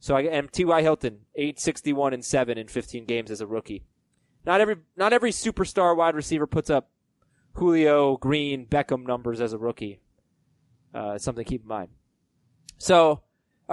[0.00, 0.82] So I and T.Y.
[0.82, 3.84] Hilton, 861 and seven in 15 games as a rookie.
[4.44, 6.90] Not every, not every superstar wide receiver puts up
[7.54, 10.00] Julio, Green, Beckham numbers as a rookie.
[10.94, 11.88] Uh, something to keep in mind.
[12.78, 13.22] So, all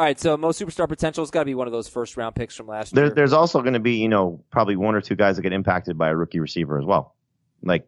[0.03, 0.19] right.
[0.19, 2.67] So most superstar potential has got to be one of those first round picks from
[2.67, 3.13] last There, year.
[3.13, 5.97] there's also going to be, you know, probably one or two guys that get impacted
[5.97, 7.15] by a rookie receiver as well,
[7.61, 7.87] like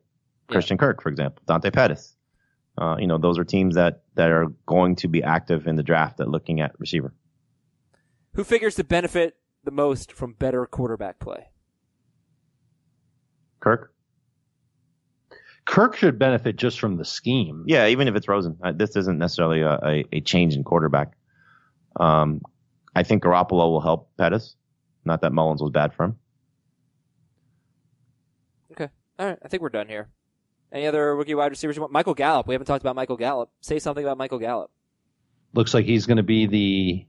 [0.50, 0.54] Yeah.
[0.54, 2.16] Christian Kirk, for example, Dante Pettis.
[2.78, 5.84] Uh, you know, those are teams that that are going to be active in the
[5.84, 7.14] draft at looking at receiver.
[8.34, 11.50] Who figures to benefit the most from better quarterback play?
[13.60, 13.94] Kirk,
[15.66, 17.64] Kirk should benefit just from the scheme.
[17.68, 21.14] yeah, even if it's Rosen, uh, this isn't necessarily a, a, a change in quarterback.
[21.96, 22.42] Um,
[22.96, 24.56] I think Garoppolo will help Pettis.
[25.06, 26.16] Not that Mullens was bad for him.
[28.72, 28.90] Okay.
[29.20, 29.40] All right.
[29.44, 30.10] I think we're done here.
[30.74, 31.94] Any other rookie wide receivers you want?
[31.94, 32.48] Michael Gallup.
[32.48, 33.52] We haven't talked about Michael Gallup.
[33.62, 34.72] Say something about Michael Gallup.
[35.54, 37.06] Looks like he's going to be the.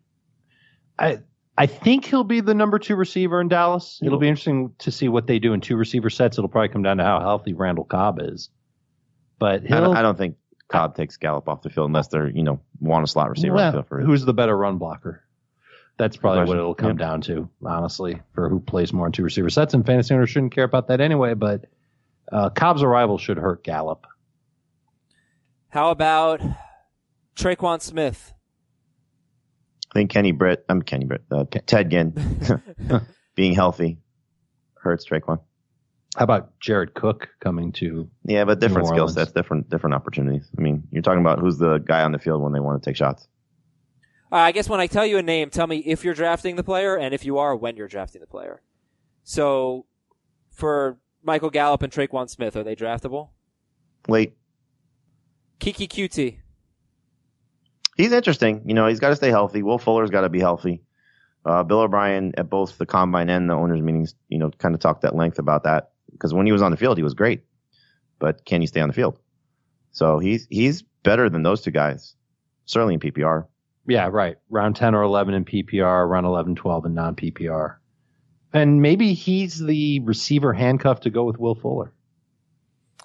[0.98, 1.20] I
[1.57, 4.00] I think he'll be the number two receiver in Dallas.
[4.05, 6.37] It'll be interesting to see what they do in two receiver sets.
[6.37, 8.50] It'll probably come down to how healthy Randall Cobb is.
[9.38, 10.37] But I don't, I don't think
[10.68, 13.55] Cobb takes Gallup off the field unless they're, you know, want a slot receiver.
[13.55, 15.22] Well, the for who's the better run blocker?
[15.96, 16.98] That's probably what it'll come Yep.
[16.98, 19.74] down to, honestly, for who plays more in two receiver sets.
[19.74, 21.35] And fantasy owners shouldn't care about that anyway.
[21.35, 21.66] But
[22.31, 24.07] uh, Cobb's arrival should hurt Gallup.
[25.69, 26.41] How about
[27.37, 28.33] Tre'Quan Smith?
[29.93, 32.15] I think Kenny Britt, I'm Kenny Britt, uh, Ted Ginn
[33.35, 33.99] being healthy
[34.81, 35.41] hurts Tre'Quan.
[36.17, 38.09] How about Jared Cook coming to?
[38.25, 40.49] Yeah, but different New skill sets, different different opportunities.
[40.57, 42.89] I mean, you're talking about who's the guy on the field when they want to
[42.89, 43.27] take shots.
[44.31, 46.63] Uh, I guess when I tell you a name, tell me if you're drafting the
[46.63, 48.63] player and if you are, when you're drafting the player.
[49.25, 49.87] So,
[50.51, 53.31] for Michael Gallup and Tre'Quan Smith, are they draftable?
[54.09, 54.37] Late.
[55.59, 56.39] Keke Coutee.
[57.97, 58.63] He's interesting.
[58.67, 59.63] You know, he's got to stay healthy.
[59.63, 60.83] Will Fuller's got to be healthy.
[61.45, 64.81] Uh, Bill O'Brien at both the combine and the owners meetings, you know, kind of
[64.81, 67.43] talked at length about that because when he was on the field, he was great,
[68.19, 69.19] but can he stay on the field?
[69.93, 72.17] So he's he's better than those two guys,
[72.65, 73.47] certainly in PPR.
[73.87, 74.37] Yeah, right.
[74.49, 77.77] Round 10 or 11 in PPR, round 11, 12 in non PPR.
[78.55, 81.93] And maybe he's the receiver handcuff to go with Will Fuller.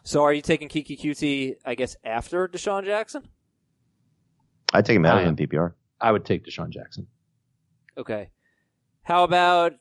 [0.04, 3.28] So, are you taking Keke Coutee, I guess, after DeSean Jackson?
[4.74, 5.74] I'd take him out of him in PPR.
[6.00, 7.08] I would take DeSean Jackson.
[7.98, 8.30] Okay.
[9.02, 9.74] How about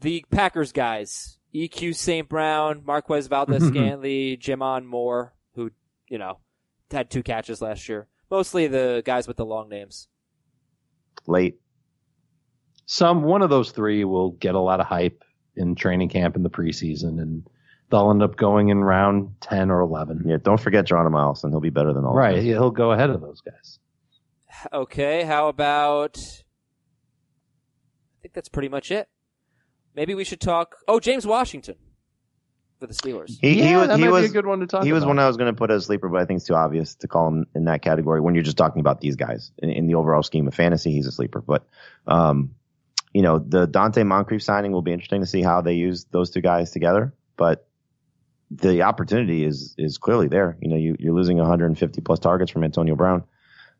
[0.00, 1.38] the Packers guys?
[1.54, 2.28] EQ St.
[2.28, 5.70] Brown, Marquez Valdes Scantley, J'Mon Moore, who,
[6.08, 6.38] you know,
[6.90, 8.08] had two catches last year.
[8.30, 10.08] Mostly the guys with the long names.
[11.26, 11.58] Late.
[12.86, 15.24] Some one of those three will get a lot of hype
[15.56, 17.48] in training camp in the preseason, and
[17.90, 20.24] they'll end up going in round 10 or 11.
[20.26, 21.50] Yeah, don't forget Geronimo Allison.
[21.50, 22.14] He'll be better than all.
[22.14, 23.78] Right, of He'll go ahead of those guys.
[24.72, 26.16] Okay, how about.
[26.18, 29.08] I think that's pretty much it.
[29.94, 30.76] Maybe we should talk.
[30.86, 31.76] Oh, James Washington.
[32.78, 33.38] for the Steelers.
[33.40, 34.92] He, yeah, he was that he might was be a good one to talk he
[34.92, 35.08] was about.
[35.08, 36.94] one I was going to put as a sleeper, but I think it's too obvious
[36.96, 39.86] to call him in that category when you're just talking about these guys in, in
[39.86, 40.92] the overall scheme of fantasy.
[40.92, 41.66] He's a sleeper, but
[42.06, 42.54] um,
[43.12, 46.30] you know the Donte Moncrief signing will be interesting to see how they use those
[46.30, 47.14] two guys together.
[47.36, 47.66] But
[48.50, 50.56] the opportunity is is clearly there.
[50.60, 53.24] You know, you, you're losing 150 plus targets from Antonio Brown,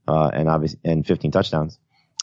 [0.09, 1.79] uh, and obviously and 15 touchdowns.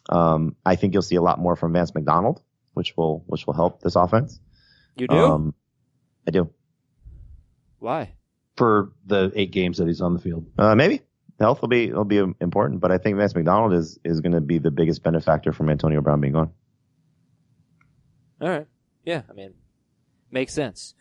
[0.09, 2.41] Um, I think you'll see a lot more from Vance McDonald,
[2.73, 4.39] which will which will help this offense.
[4.95, 5.15] You do?
[5.15, 5.53] Um,
[6.27, 6.49] I do.
[7.79, 8.13] Why?
[8.55, 10.45] for the eight games that he's on the field.
[10.57, 11.01] Uh, maybe
[11.39, 14.41] health will be will be important, but I think Vance McDonald is is going to
[14.41, 16.51] be the biggest benefactor from Antonio Brown being gone.
[18.43, 18.67] All right.
[19.05, 19.53] Yeah, I mean,
[20.31, 20.95] makes sense.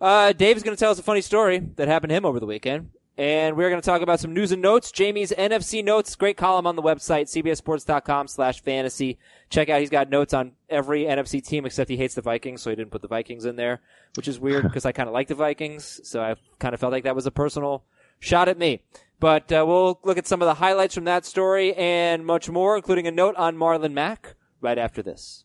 [0.00, 2.46] Uh, Dave's going to tell us a funny story that happened to him over the
[2.46, 2.90] weekend.
[3.16, 4.92] And we're going to talk about some news and notes.
[4.92, 9.18] Jamie's NFC notes, great column on the website, cbssports.com slash fantasy.
[9.50, 12.70] Check out, he's got notes on every NFC team except he hates the Vikings, so
[12.70, 13.80] he didn't put the Vikings in there,
[14.16, 16.00] which is weird because I kind of like the Vikings.
[16.04, 17.84] So I kind of felt like that was a personal
[18.20, 18.82] shot at me.
[19.20, 22.76] But uh, we'll look at some of the highlights from that story and much more,
[22.76, 25.44] including a note on Marlon Mack right after this.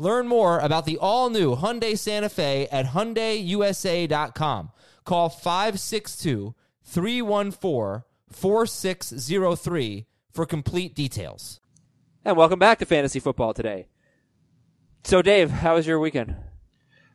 [0.00, 4.70] Learn more about the all new Hyundai Santa Fe at HyundaiUSA.com.
[5.04, 11.60] Call 562 314 4603 for complete details.
[12.24, 13.88] And welcome back to Fantasy Football today.
[15.04, 16.34] So, Dave, how was your weekend?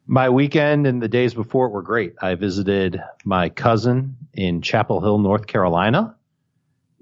[0.06, 2.14] My weekend and the days before it were great.
[2.22, 6.16] I visited my cousin in Chapel Hill, North Carolina.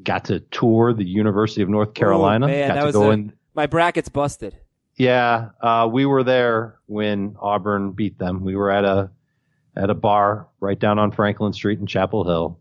[0.02, 2.46] Got to tour the University of North oh, Carolina.
[2.46, 3.34] Ooh, man, Got that to was go a- in.
[3.54, 4.58] My bracket's busted.
[4.96, 8.44] Yeah, uh, we were there when Auburn beat them.
[8.44, 9.10] We were at a
[9.76, 12.60] at a bar right down on Franklin Street in Chapel Hill,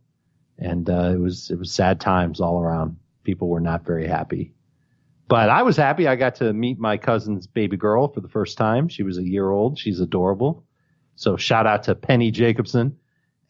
[0.59, 2.97] and uh, it was it was sad times all around.
[3.23, 4.55] People were not very happy,
[5.29, 6.09] but I was happy.
[6.09, 8.89] I got to meet my cousin's baby girl for the first time.
[8.89, 9.79] She was a year old.
[9.79, 10.65] She's adorable.
[11.17, 12.97] So shout out to Penny Jacobson,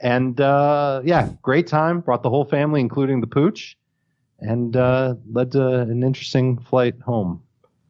[0.00, 2.00] and uh, yeah, great time.
[2.00, 3.78] Brought the whole family, including the pooch,
[4.40, 7.44] and uh, led to an interesting flight home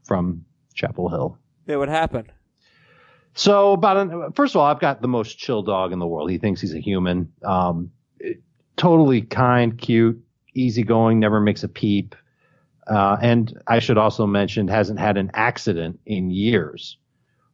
[0.04, 1.38] from Chapel Hill.
[1.66, 2.32] Yeah, what happened?
[3.34, 6.30] So about an, first of all, I've got the most chill dog in the world.
[6.30, 7.32] He thinks he's a human.
[7.42, 7.90] Um,
[8.76, 10.22] totally kind, cute,
[10.54, 12.14] easygoing, never makes a peep.
[12.86, 16.98] Uh, and I should also mention hasn't had an accident in years.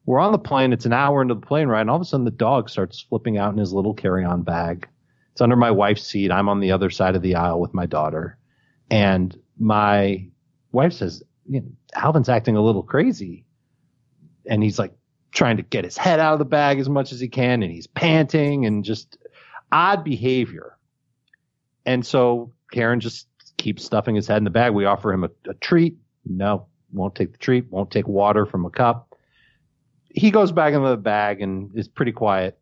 [0.07, 0.72] We're on the plane.
[0.72, 3.00] It's an hour into the plane ride, and all of a sudden the dog starts
[3.00, 4.88] flipping out in his little carry-on bag.
[5.33, 6.33] It's under my wife's seat.
[6.33, 8.38] I'm on the other side of the aisle with my daughter,
[8.90, 10.26] and my
[10.72, 13.44] wife says, you know, "Alvin's acting a little crazy,"
[14.46, 14.92] and he's like
[15.33, 17.72] trying to get his head out of the bag as much as he can, and
[17.72, 19.18] he's panting and just
[19.70, 20.77] odd behavior.
[21.85, 24.72] And so Karen just keeps stuffing his head in the bag.
[24.72, 25.96] We offer him a, a treat.
[26.24, 27.70] No, won't take the treat.
[27.70, 29.14] Won't take water from a cup.
[30.11, 32.59] He goes back into the bag and is pretty quiet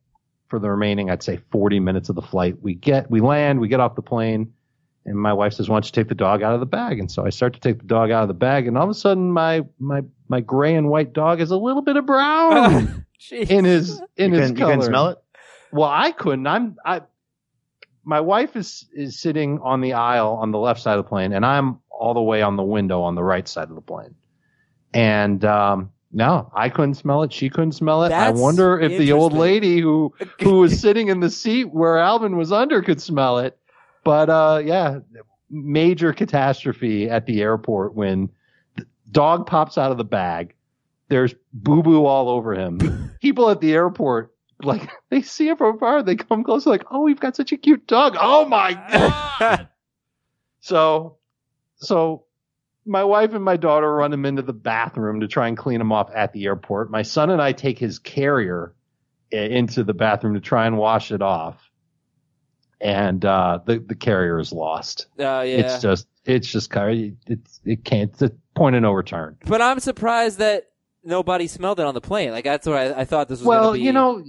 [0.49, 2.57] for the remaining, I'd say, 40 minutes of the flight.
[2.61, 4.53] We get, we land, we get off the plane,
[5.07, 7.11] and my wife says, "Why don't you take the dog out of the bag?" And
[7.11, 8.95] so I start to take the dog out of the bag, and all of a
[8.95, 13.51] sudden, my my my gray and white dog has a little bit of brown Jeez.
[13.51, 15.19] in his in You his couldn't, you couldn't smell it.
[15.73, 16.47] Well, I couldn't.
[16.47, 17.03] I'm I.
[18.05, 21.33] My wife is is sitting on the aisle on the left side of the plane,
[21.33, 24.15] and I'm all the way on the window on the right side of the plane.
[24.95, 27.33] And um, no, I couldn't smell it.
[27.33, 28.11] She couldn't smell it.
[28.11, 31.99] That's I wonder if the old lady who who was sitting in the seat where
[31.99, 33.59] Alvin was under could smell it.
[34.07, 35.01] But uh, yeah,
[35.51, 38.31] major catastrophe at the airport when
[38.77, 40.55] the dog pops out of the bag.
[41.09, 43.11] There's boo boo all over him.
[43.21, 47.01] People at the airport like they see him from afar, they come close, like, oh,
[47.01, 48.17] we've got such a cute dog.
[48.21, 49.69] Oh my god!
[50.61, 51.17] so,
[51.79, 52.27] so
[52.87, 55.91] my wife and my daughter run him into the bathroom to try and clean him
[55.91, 56.93] off at the airport.
[56.93, 58.73] My son and I take his carrier
[59.33, 61.66] into the bathroom to try and wash it off,
[62.81, 65.07] and uh, the the carrier is lost.
[65.19, 65.43] Uh, yeah.
[65.43, 69.37] It's just it's just kind of it's it can't it's a point of no return.
[69.47, 70.71] but I'm surprised that
[71.05, 72.31] nobody smelled it on the plane.
[72.33, 73.47] Like that's what I, I thought this was.
[73.47, 74.25] Well, be, you know,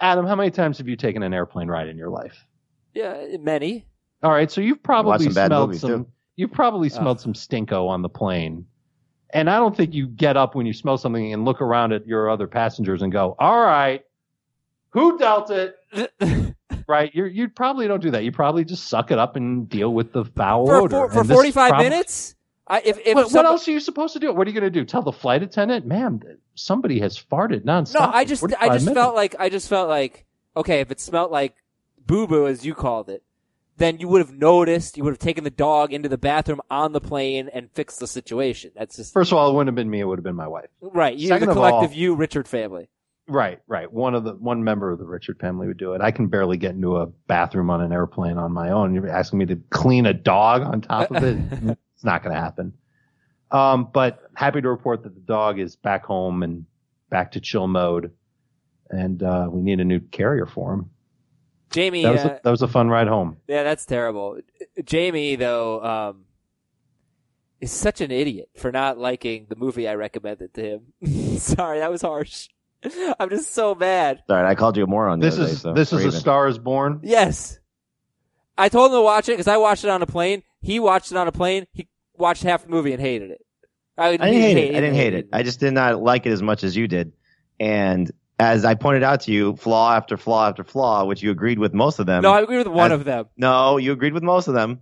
[0.00, 2.46] Adam, how many times have you taken an airplane ride in your life?
[2.94, 3.86] yeah, many.
[4.22, 6.04] All right, so you've probably some smelled movies, some.
[6.04, 6.10] too.
[6.36, 8.66] You've probably smelled some stinko on the plane,
[9.30, 12.06] and I don't think you get up when you smell something and look around at
[12.06, 14.04] your other passengers and go, "All right,
[14.90, 15.76] who dealt it?"
[16.88, 17.14] Right?
[17.14, 18.24] You you probably don't do that.
[18.24, 21.08] You probably just suck it up and deal with the foul for odor.
[21.08, 22.34] for, for 45 prob- minutes.
[22.68, 24.32] I, if if What, what else are you supposed to do?
[24.32, 24.84] What are you going to do?
[24.84, 26.20] Tell the flight attendant, "Ma'am,
[26.54, 29.88] somebody has farted nonstop." No, I just I just minutes." felt like I just felt
[29.88, 30.24] like
[30.56, 31.56] okay, if it smelled like
[32.06, 33.22] boo boo as you called it,
[33.78, 34.96] then you would have noticed.
[34.96, 38.06] You would have taken the dog into the bathroom on the plane and fixed the
[38.06, 38.70] situation.
[38.76, 40.00] That's just First of all, it wouldn't have been me.
[40.00, 40.68] It would have been my wife.
[40.80, 41.16] right.
[41.16, 42.88] You, second the collective all- you, Richard family.
[43.32, 43.90] Right, right.
[43.90, 46.02] One of the one member of the Richard family would do it.
[46.02, 48.94] I can barely get into a bathroom on an airplane on my own.
[48.94, 51.38] You're asking me to clean a dog on top of it?
[51.94, 52.74] it's not going to happen.
[53.50, 56.66] Um, but happy to report that the dog is back home and
[57.08, 58.12] back to chill mode,
[58.90, 60.90] and uh, we need a new carrier for him.
[61.70, 63.38] Jamie, That was uh, a, that was a fun ride home.
[63.48, 64.40] yeah, that's terrible.
[64.84, 66.24] Jamie though, um,
[67.62, 71.38] is such an idiot for not liking the movie I recommended to him.
[71.38, 72.48] Sorry, that was harsh.
[73.20, 74.22] I'm just so mad.
[74.26, 75.20] Sorry, I called you a moron.
[75.20, 76.12] This is day, so this is we're a.
[76.12, 77.00] Star is Born.
[77.02, 77.58] Yes.
[78.58, 80.42] I told him to watch it because I watched it on a plane.
[80.60, 81.66] He watched it on a plane.
[81.72, 83.46] He watched half the movie and hated it.
[83.96, 84.70] I, I didn't hate it.
[84.70, 85.28] I didn't hate it.
[85.32, 87.12] I just did not like it as much as you did.
[87.60, 91.58] And as I pointed out to you, flaw after flaw after flaw, which you agreed
[91.58, 92.22] with most of them.
[92.22, 93.26] no, I agree with one as- of them.
[93.36, 94.80] No, you agreed with most of them.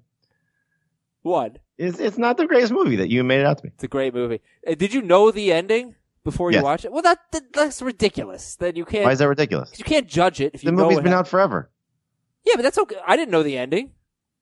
[1.22, 1.58] One.
[1.76, 3.68] It's it's not the greatest movie that you made it out to be.
[3.70, 4.40] It's a great movie.
[4.66, 6.64] Uh, did you know the ending before you Yes.
[6.64, 6.92] watched it?
[6.92, 8.56] Well, that, that that's ridiculous.
[8.56, 9.72] Then you can't Why is that ridiculous?
[9.78, 11.70] you can't judge it if you The movie's been out forever.
[12.44, 12.96] Yeah, but that's okay.
[13.06, 13.92] I didn't know the ending.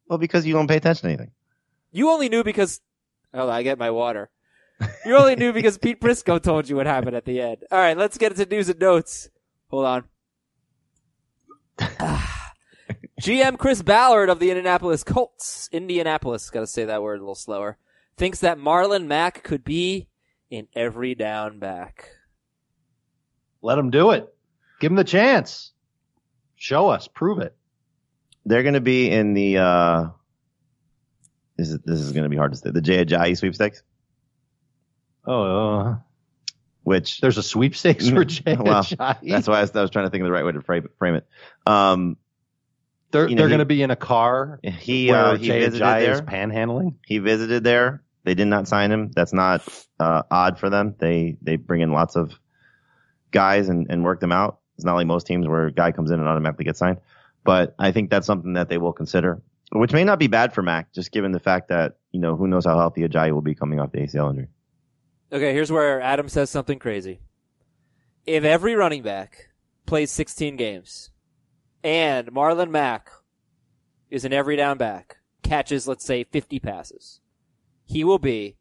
[0.08, 1.30] Well, because you don't pay attention to anything.
[1.90, 2.80] You only knew because.
[3.34, 4.30] Oh, I get my water.
[5.04, 7.58] You only knew because Pete Briscoe told you what happened at the end.
[7.70, 9.28] All right, let's get into news and notes.
[9.70, 10.04] Hold on.
[13.20, 17.34] GM Chris Ballard of the Indianapolis Colts, Indianapolis, got to say that word a little
[17.34, 17.76] slower,
[18.16, 20.06] thinks that Marlon Mack could be
[20.50, 22.08] in every down back.
[23.62, 24.32] Let him do it.
[24.80, 25.72] Give him the chance.
[26.56, 27.08] Show us.
[27.08, 27.56] Prove it.
[28.46, 29.58] They're going to be in the.
[29.58, 30.06] uh
[31.56, 32.70] This is this is going to be hard to say.
[32.70, 33.82] The Jay Ajayi sweepstakes,
[35.26, 35.96] Oh, uh,
[36.82, 39.28] which there's a sweepstakes for Jay Mm, Well, Ajayi.
[39.30, 40.88] that's why I was, I was trying to think of the right way to frame,
[40.98, 41.26] frame it.
[41.66, 42.16] Um,
[43.10, 45.58] They're you know, they're going to be in a car he where uh, he Jay
[45.60, 46.26] visited Ajayi is there.
[46.26, 46.94] panhandling.
[47.06, 48.02] he visited there.
[48.28, 49.10] They did not sign him.
[49.16, 49.66] That's not
[49.98, 50.94] uh, odd for them.
[50.98, 52.38] They they bring in lots of
[53.30, 54.58] guys and, and work them out.
[54.76, 56.98] It's not like most teams where a guy comes in and automatically gets signed.
[57.42, 59.40] But I think that's something that they will consider,
[59.72, 62.46] which may not be bad for Mack, just given the fact that you know who
[62.46, 64.48] knows how healthy Ajayi will be coming off the ACL injury.
[65.32, 67.20] Okay, here's where Adam says something crazy.
[68.26, 69.48] If every running back
[69.86, 71.12] plays 16 games
[71.82, 73.08] and Marlon Mack
[74.10, 77.22] is an every down back, catches, let's say, 50 passes,
[77.88, 78.56] he will be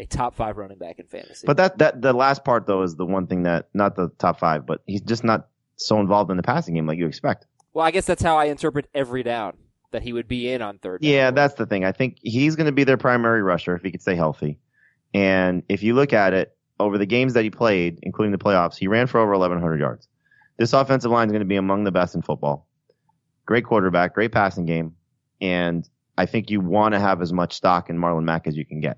[0.00, 1.46] a top five running back in fantasy.
[1.46, 4.40] But that that the last part though is the one thing that not the top
[4.40, 7.46] five, but he's just not so involved in the passing game like you expect.
[7.72, 9.56] well, I guess that's how I interpret every down
[9.90, 11.02] that he would be in on third.
[11.02, 11.10] down.
[11.10, 11.84] Yeah, that's the thing.
[11.84, 14.58] I think he's going to be their primary rusher if he could stay healthy.
[15.12, 18.76] And if you look at it over the games that he played, including the playoffs,
[18.76, 20.08] he ran for over 1,100 yards.
[20.56, 22.66] This offensive line is going to be among the best in football.
[23.44, 24.94] Great quarterback, great passing game,
[25.40, 25.86] and
[26.18, 28.80] I think you want to have as much stock in Marlon Mack as you can
[28.80, 28.92] get.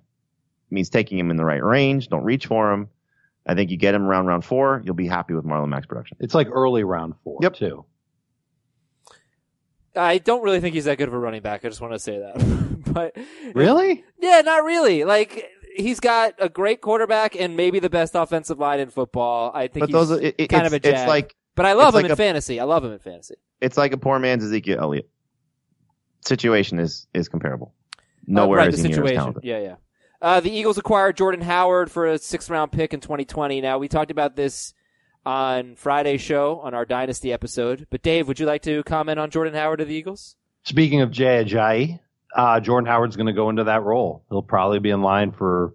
[0.70, 2.08] It means taking him in the right range.
[2.08, 2.88] Don't reach for him.
[3.46, 6.16] I think you get him around round four, you'll be happy with Marlon Mack's production.
[6.20, 7.54] It's like early round four Yep.
[7.54, 7.84] too.
[9.96, 11.64] I don't really think he's that good of a running back.
[11.64, 12.82] I just want to say that.
[12.92, 13.16] but
[13.54, 14.02] Really?
[14.20, 15.04] Yeah, not really.
[15.04, 19.52] Like he's got a great quarterback and maybe the best offensive line in football.
[19.54, 21.64] I think But he's those, are- it, it- kind it's, of a it's like but
[21.66, 22.58] I love him like in a- fantasy.
[22.58, 23.36] I love him in fantasy.
[23.60, 25.08] it's like a poor man's Ezekiel Elliott.
[26.26, 27.74] Situation is is comparable.
[27.96, 29.34] Uh, Nowhere right, is the he near as situation.
[29.42, 29.74] Yeah, yeah.
[30.22, 33.60] Uh, the Eagles acquired Jordan Howard for a sixth round pick in 2020.
[33.60, 34.72] Now we talked about this
[35.26, 37.86] on Friday's show on our Dynasty episode.
[37.90, 40.36] But Dave, would you like to comment on Jordan Howard of the Eagles?
[40.62, 42.00] Speaking of Jay Ajayi,
[42.34, 44.24] uh, Jordan Howard's going to go into that role.
[44.30, 45.74] He'll probably be in line for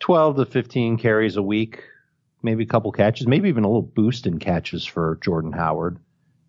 [0.00, 1.82] 12 to 15 carries a week.
[2.42, 5.98] maybe a couple catches, maybe even a little boost in catches for Jordan Howard,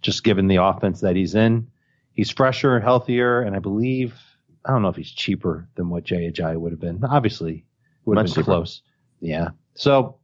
[0.01, 1.67] just given the offense that he's in.
[2.20, 4.13] He's fresher, and healthier, and I believe
[4.65, 7.01] I don't know if he's cheaper than what Jay Ajayi would have been.
[7.05, 7.63] Obviously,
[8.03, 8.43] would have been cheaper.
[8.43, 8.82] close.
[9.22, 9.51] Yeah.
[9.76, 10.17] So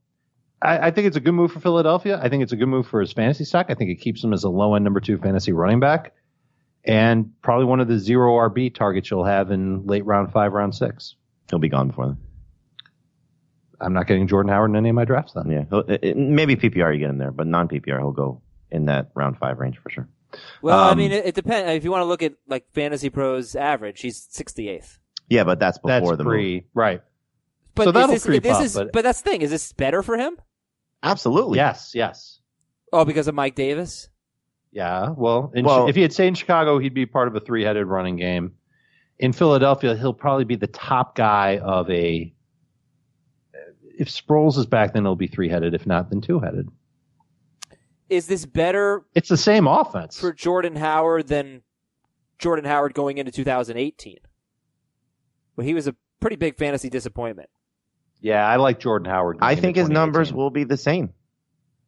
[0.62, 2.20] I, I think it's a good move for Philadelphia.
[2.22, 3.68] I think it's a good move for his fantasy stock.
[3.70, 6.12] I think it keeps him as a low end number two fantasy running back,
[6.84, 10.76] and probably one of the zero RB targets you'll have in late round five, round
[10.76, 11.16] six.
[11.50, 12.18] He'll be gone before then.
[13.80, 15.50] I'm not getting Jordan Howard in any of my drafts then.
[15.50, 18.86] Yeah, it, it- maybe PPR you get him there, but non PPR he'll go in
[18.88, 20.10] that round five range for sure.
[20.62, 21.72] Well, I Um, mean, it, it depends.
[21.72, 24.98] If you want to look at like Fantasy Pros average, he's 68th.
[25.30, 26.64] Yeah, but that's before That's the pre move.
[26.74, 27.02] right.
[27.74, 29.42] But So is that'll this, creep this up, is, but- but that's the thing.
[29.42, 30.38] Is this better for him?
[31.04, 31.58] Absolutely.
[31.58, 32.40] Yes, yes.
[32.94, 34.08] Oh, because of Mike Davis.
[34.72, 37.40] Yeah, well, in Well- if he had stayed in Chicago, he'd be part of a
[37.40, 38.54] three-headed running game.
[39.20, 42.34] In Philadelphia, he'll probably be the top guy of a.
[43.98, 45.74] If Sproles is back, then it'll be three-headed.
[45.74, 46.70] If not, then two-headed.
[48.10, 50.20] Is this better It's the same offense.
[50.20, 51.62] for Jordan Howard than
[52.38, 54.18] Jordan Howard going into 2018?
[55.56, 57.50] Well, he was a pretty big fantasy disappointment.
[58.22, 59.38] yeah, I like Jordan Howard.
[59.42, 61.14] I think his numbers will be the same.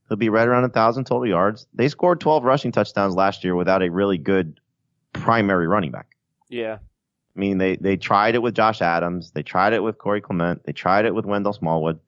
[0.07, 1.67] He'll be right around a thousand total yards.
[1.73, 4.59] They scored 12 rushing touchdowns last year without a really good
[5.13, 6.15] primary running back.
[6.49, 6.77] Yeah.
[7.35, 9.31] I mean, they, they tried it with Josh Adams.
[9.31, 10.63] They tried it with Corey Clement.
[10.65, 11.99] They tried it with Wendell Smallwood.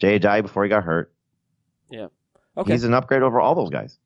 [0.00, 1.13] Jay Ajayi before he got hurt.
[2.56, 2.72] Okay.
[2.72, 3.98] He's an upgrade over all those guys.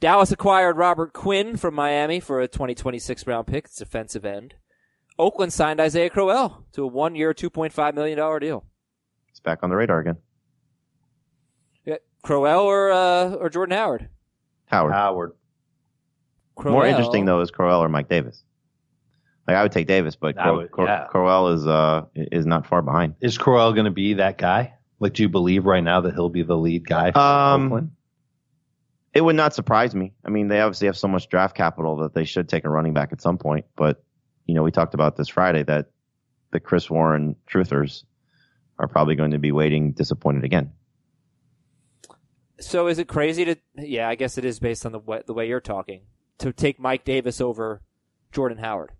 [0.00, 3.66] Dallas acquired Robert Quinn from Miami for a 2026 round pick.
[3.66, 4.54] It's defensive end.
[5.18, 8.64] Oakland signed Isaiah Crowell to a one-year, $2.5 million deal.
[9.26, 10.16] He's back on the radar again.
[11.84, 14.08] Yeah, Crowell or uh, or Jordan Howard?
[14.66, 14.92] Howard.
[14.92, 15.32] Howard.
[16.56, 16.74] Crowell.
[16.74, 18.42] More interesting though is Crowell or Mike Davis.
[19.46, 21.06] Like I would take Davis, but I Cro- would- yeah.
[21.10, 23.14] Crowell is uh is not far behind.
[23.20, 24.74] Is Crowell going to be that guy?
[25.00, 27.90] Like, do you believe right now that he'll be the lead guy for Um, Oakland?
[29.12, 30.12] It would not surprise me.
[30.24, 32.92] I mean, they obviously have so much draft capital that they should take a running
[32.94, 33.66] back at some point.
[33.74, 34.04] But
[34.46, 35.86] you know, we talked about this Friday that
[36.52, 38.04] the Chris Warren truthers
[38.78, 40.72] are probably going to be waiting disappointed again.
[42.60, 43.56] So is it crazy to?
[43.76, 46.02] Yeah, I guess it is based on the way, the way you're talking
[46.38, 47.80] to take Mike Davis over
[48.32, 48.90] Jordan Howard.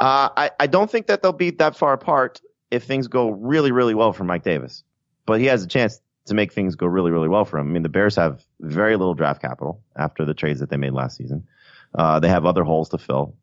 [0.00, 2.40] Uh, I, I don't think that they'll be that far apart
[2.70, 4.82] if things go really, really well for Mike Davis.
[5.24, 7.68] But he has a chance to make things go really, really well for him.
[7.68, 10.92] I mean, the Bears have very little draft capital after the trades that they made
[10.92, 11.46] last season.
[11.94, 13.36] Uh, they have other holes to fill.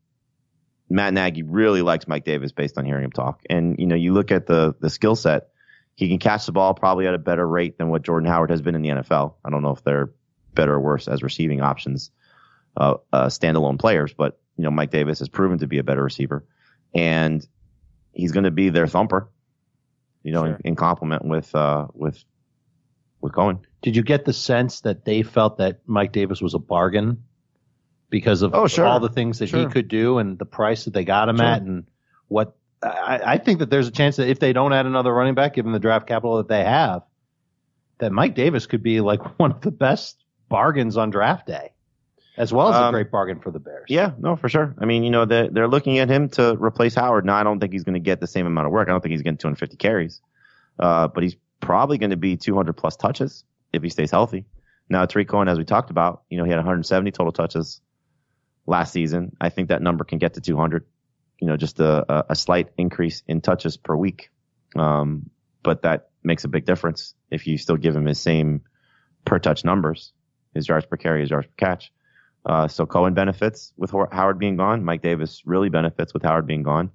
[0.89, 3.41] Matt Nagy really likes Mike Davis based on hearing him talk.
[3.49, 5.49] And, you know, you look at the, the skill set,
[5.95, 8.61] he can catch the ball probably at a better rate than what Jordan Howard has
[8.61, 9.36] been in the NFL.
[9.45, 10.11] I don't know if they're
[10.53, 12.11] better or worse as receiving options,
[12.76, 16.03] uh, uh, standalone players, but, you know, Mike Davis has proven to be a better
[16.03, 16.45] receiver
[16.93, 17.47] and
[18.14, 19.30] he's going to be their thumper,
[20.24, 20.55] you know, Sure.
[20.55, 22.24] in, in complement with, uh, with,
[23.22, 23.59] with Cohen.
[23.82, 27.24] Did you get the sense that they felt that Mike Davis was a bargain
[28.09, 28.86] because of Oh, sure.
[28.86, 31.45] all the things that he could do and the price that they got him Sure.
[31.45, 31.86] at and
[32.28, 35.36] what I, I think that there's a chance that if they don't add another running
[35.36, 37.03] back, given the draft capital that they have,
[37.99, 41.72] that Mike Davis could be like one of the best bargains on draft day,
[42.38, 43.86] as well as a Um, great bargain for the Bears.
[43.90, 44.76] Yeah, no, for sure.
[44.80, 47.26] I mean, you know, they're, they're looking at him to replace Howard.
[47.26, 48.88] Now, I don't think he's going to get the same amount of work.
[48.88, 50.22] I don't think he's getting 250 carries.
[50.80, 54.46] Uh, but he's probably going to be 200 plus touches if he stays healthy.
[54.90, 57.80] Now, Tarik Cohen, as we talked about, you know, he had 170 total touches
[58.66, 59.36] last season.
[59.40, 60.86] I think that number can get to 200.
[61.40, 64.30] You know, just a, a, a slight increase in touches per week.
[64.76, 65.30] Um,
[65.62, 68.62] but that makes a big difference if you still give him his same
[69.26, 70.14] per touch numbers,
[70.54, 71.92] his yards per carry, his yards per catch.
[72.46, 74.84] Uh, so Cohen benefits with Howard being gone.
[74.84, 76.91] Mike Davis really benefits with Howard being gone.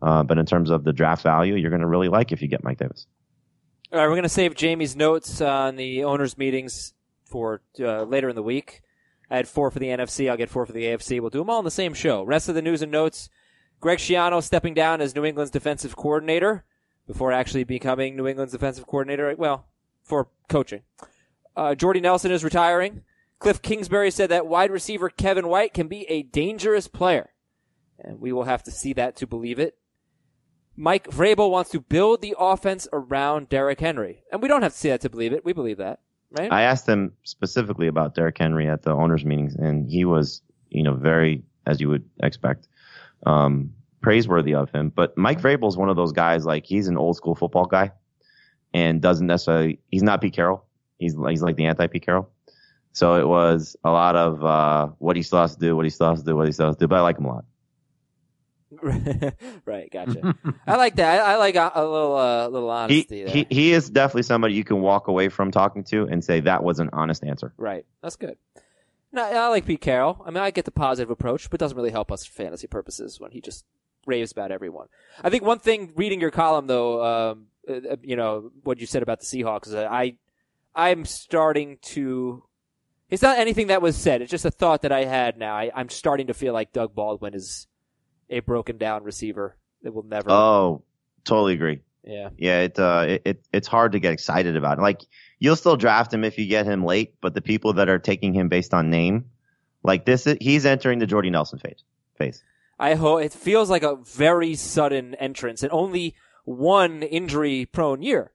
[0.00, 2.48] Uh, but in terms of the draft value, you're going to really like if you
[2.48, 3.06] get Mike Davis.
[3.92, 6.94] All right, we're going to save Jamie's notes on the owners' meetings
[7.24, 8.82] for uh, later in the week.
[9.30, 10.30] I had four for the NFC.
[10.30, 11.20] I'll get four for the AFC.
[11.20, 12.22] We'll do them all in the same show.
[12.22, 13.28] Rest of the news and notes:
[13.80, 16.64] Greg Schiano stepping down as New England's defensive coordinator
[17.06, 19.34] before actually becoming New England's defensive coordinator.
[19.36, 19.66] Well,
[20.02, 20.82] for coaching.
[21.56, 23.02] Uh, Jordy Nelson is retiring.
[23.42, 27.30] Cliff Kingsbury said that wide receiver Kevin White can be a dangerous player,
[27.98, 29.76] and we will have to see that to believe it.
[30.76, 34.22] Mike Vrabel wants to build the offense around Derrick Henry.
[34.30, 35.44] And we don't have to see that to believe it.
[35.44, 35.98] We believe that,
[36.30, 36.52] right?
[36.52, 40.40] I asked him specifically about Derrick Henry at the owners meetings, and he was,
[40.70, 42.68] you know, very, as you would expect,
[43.26, 44.92] um, praiseworthy of him.
[44.94, 47.90] But Mike Vrabel is one of those guys, like he's an old school football guy,
[48.72, 49.80] and doesn't necessarily.
[49.90, 50.64] He's not Pete Carroll.
[51.00, 52.30] He's he's like the anti Pete Carroll.
[52.92, 55.90] So it was a lot of uh, what he still has to do, what he
[55.90, 56.88] still has to do, what he still has to do.
[56.88, 57.44] But I like him a lot.
[59.66, 60.34] right, gotcha.
[60.66, 61.20] I like that.
[61.20, 63.32] I, I like a, a little, uh, a little He, honesty there.
[63.32, 66.64] he he is definitely somebody you can walk away from talking to and say that
[66.64, 67.52] was an honest answer.
[67.58, 67.84] Right.
[68.02, 68.36] That's good.
[69.12, 70.22] No, I like Pete Carroll.
[70.26, 72.66] I mean, I get the positive approach, but it doesn't really help us for fantasy
[72.66, 73.66] purposes when he just
[74.06, 74.88] raves about everyone.
[75.22, 79.02] I think one thing reading your column though, um, uh, you know, what you said
[79.02, 80.16] about the Seahawks, is I,
[80.74, 82.42] I'm starting to.
[83.12, 84.22] It's not anything that was said.
[84.22, 85.54] It's just a thought that I had now.
[85.54, 87.66] I, I'm starting to feel like Doug Baldwin is
[88.30, 90.30] a broken down receiver that will never.
[90.30, 90.82] Oh,
[91.22, 91.82] totally agree.
[92.04, 92.30] yeah.
[92.38, 94.78] Yeah, it, uh, it, it it's hard to get excited about.
[94.78, 95.02] Like
[95.38, 98.32] you'll still draft him if you get him late, but the people that are taking
[98.32, 99.26] him based on name,
[99.84, 101.84] like this, he's entering the Jordy Nelson phase.
[102.16, 102.42] Phase.
[102.78, 108.32] I hope it feels like a very sudden entrance and only one injury prone year,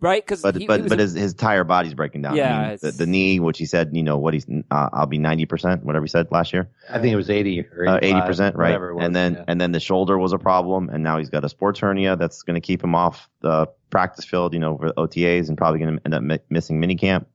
[0.00, 0.24] right?
[0.24, 2.34] Because But but but his his entire body's breaking down.
[2.34, 5.06] I Yeah, mean, the, the knee, which he said, you know what he's, uh, I'll
[5.06, 7.96] be ninety percent, whatever he said last year, I think it was 80 or Uh,
[7.98, 8.80] 85, eighty percent, right?
[8.80, 9.44] was, and then yeah.
[9.48, 12.42] and then the shoulder was a problem, and now he's got a sports hernia that's
[12.42, 15.96] going to keep him off the practice field, you know, for OTAs, and probably going
[15.96, 17.26] to end up mi- missing minicamp.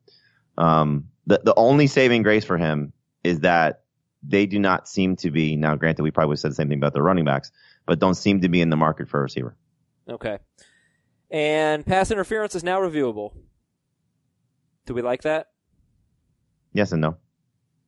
[0.57, 2.93] Um, the the only saving grace for him
[3.23, 3.81] is that
[4.25, 5.75] they do not seem to be now.
[5.75, 7.51] Granted, we probably said the same thing about the running backs,
[7.85, 9.55] but don't seem to be in the market for a receiver.
[10.09, 10.37] okay.
[11.33, 13.33] And pass interference is now reviewable.
[14.85, 15.47] Do we like that?
[16.73, 17.17] Yes and no.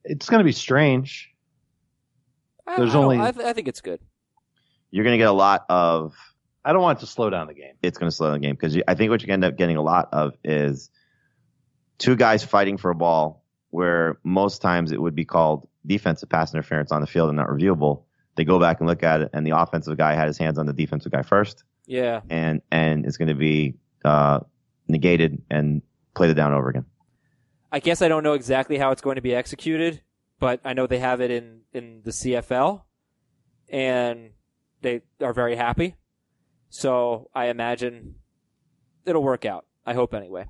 [0.04, 1.32] it's going to be strange.
[2.68, 4.00] I- There's I only- I, th- I think it's good.
[4.92, 6.16] You're going to get a lot of
[6.64, 7.76] I don't want it to slow down the game.
[7.84, 9.78] it's going to slow down the game because I think what you end up getting
[9.78, 10.90] a lot of is
[12.00, 16.52] two guys fighting for a ball where most times it would be called defensive pass
[16.54, 18.04] interference on the field and not reviewable.
[18.36, 20.66] They go back and look at it, and the offensive guy had his hands on
[20.66, 22.22] the defensive guy first, Yeah.
[22.30, 24.40] and and it's going to be uh,
[24.88, 25.82] negated and
[26.16, 26.86] played it down over again.
[27.72, 30.02] I guess I don't know exactly how it's going to be executed,
[30.40, 32.84] but I know they have it in, in the CFL,
[33.70, 34.30] and
[34.82, 35.96] they are very happy.
[36.70, 38.16] So I imagine
[39.06, 39.66] it'll work out.
[39.86, 40.48] I hope anyway.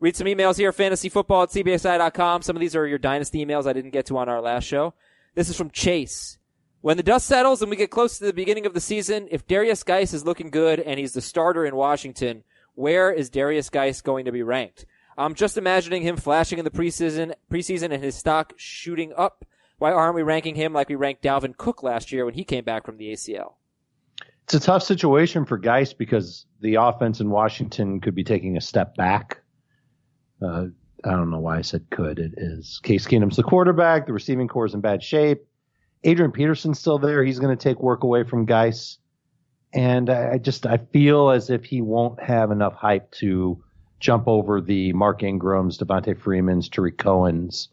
[0.00, 2.42] Read some emails here, fantasyfootball at cbsi.com.
[2.42, 4.94] Some of these are your dynasty emails I didn't get to on our last show.
[5.34, 6.38] This is from Chase.
[6.82, 9.46] When the dust settles and we get close to the beginning of the season, if
[9.46, 12.42] Derrius Guice is looking good and he's the starter in Washington,
[12.74, 14.84] where is Derrius Guice going to be ranked?
[15.16, 19.44] I'm just imagining him flashing in the preseason, preseason and his stock shooting up.
[19.78, 22.64] Why aren't we ranking him like we ranked Dalvin Cook last year when he came
[22.64, 23.52] back from the ACL?
[24.42, 28.60] It's a tough situation for Guice because the offense in Washington could be taking a
[28.60, 29.40] step back.
[30.44, 30.66] Uh,
[31.04, 32.18] I don't know why I said could.
[32.18, 34.06] It is Case Keenum's the quarterback.
[34.06, 35.46] The receiving corps is in bad shape.
[36.04, 37.22] Adrian Peterson's still there.
[37.22, 38.98] He's going to take work away from Guice.
[39.72, 43.62] And I, I just I feel as if he won't have enough hype to
[44.00, 47.68] jump over the Mark Ingrams, Devonta Freeman's, Tarik Cohen's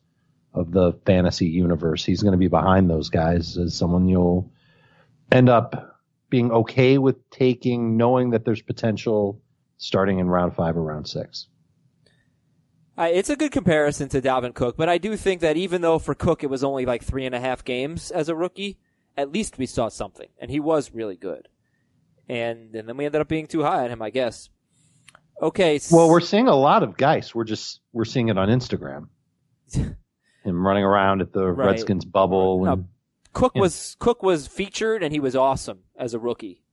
[0.53, 2.05] of the fantasy universe.
[2.05, 4.51] He's going to be behind those guys as someone you'll
[5.32, 5.99] end up
[6.30, 9.41] being okay with taking, knowing that there's potential
[9.77, 11.47] starting in round five or round six.
[12.99, 15.99] I, it's a good comparison to Dalvin Cook, but I do think that even though
[15.99, 18.77] for Cook it was only like three and a half games as a rookie,
[19.15, 21.47] at least we saw something, and he was really good.
[22.27, 24.49] And, and then we ended up being too high on him, I guess.
[25.41, 25.79] Okay.
[25.89, 27.33] Well, we're seeing a lot of Guice.
[27.33, 29.07] We're just we're seeing it on Instagram.
[29.73, 29.95] Him
[30.67, 31.67] running around at the Right.
[31.67, 32.65] Redskins bubble.
[32.65, 32.85] No, And,
[33.31, 36.63] Cook was Cook was featured and he was awesome as a rookie.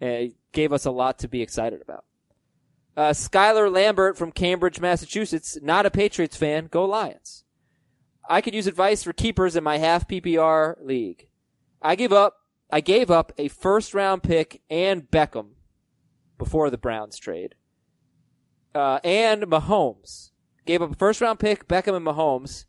[0.00, 2.04] And he gave us a lot to be excited about.
[2.96, 6.66] Uh, Skylar Lambert from Cambridge, Massachusetts, not a Patriots fan.
[6.70, 7.44] Go Lions.
[8.28, 11.26] I could use advice for keepers in my half PPR league.
[11.80, 12.36] I give up.
[12.70, 15.50] I gave up a first round pick and Beckham
[16.38, 17.54] before the Browns trade.
[18.74, 20.30] Uh, and Mahomes
[20.64, 22.64] gave up a first round pick, Beckham and Mahomes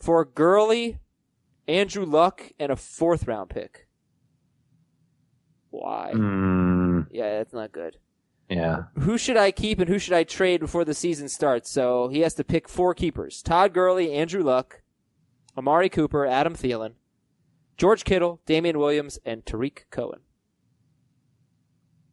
[0.00, 0.98] for Gurley,
[1.68, 3.86] Andrew Luck, and a fourth round pick.
[5.70, 6.12] Why?
[6.14, 7.96] Mm, Yeah, that's not good.
[8.50, 8.84] Yeah.
[8.98, 11.70] Who should I keep and who should I trade before the season starts?
[11.70, 13.42] So he has to pick four keepers.
[13.42, 14.82] Todd Gurley, Andrew Luck,
[15.56, 16.94] Amari Cooper, Adam Thielen,
[17.78, 20.18] George Kittle, Damien Williams, and Tarik Cohen.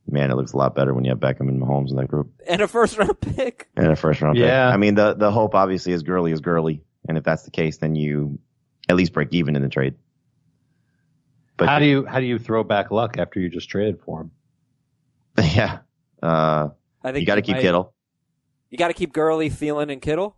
[0.09, 2.31] Man, it looks a lot better when you have Beckham and Mahomes in that group
[2.47, 3.67] And a first round pick.
[3.75, 4.45] and a first round pick.
[4.45, 4.69] Yeah.
[4.69, 7.77] I mean, the the hope obviously is Gurley is Gurley, and if that's the case,
[7.77, 8.39] then you
[8.87, 9.95] at least break even in the trade.
[11.57, 14.21] But how do you how do you throw back Luck after you just traded for
[14.21, 14.31] him?
[15.55, 15.79] yeah,
[16.23, 16.69] uh,
[17.03, 17.93] I think you got to keep might- Kittle.
[18.69, 20.35] You got to keep Gurley, Thielen, and Kittle.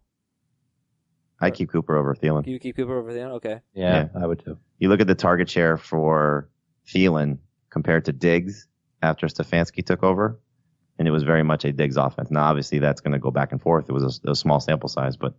[1.42, 2.46] I keep Cooper over Thielen.
[2.46, 3.32] You keep Cooper over Thielen.
[3.38, 3.62] Okay.
[3.74, 4.58] Yeah, I would too.
[4.78, 6.50] You look at the target share for
[6.88, 8.68] Thielen compared to Diggs
[9.02, 10.40] after Stefanski took over,
[10.98, 12.30] and it was very much a Diggs offense.
[12.30, 13.86] Now, obviously, that's going to go back and forth.
[13.90, 15.34] It was a, a small sample size, but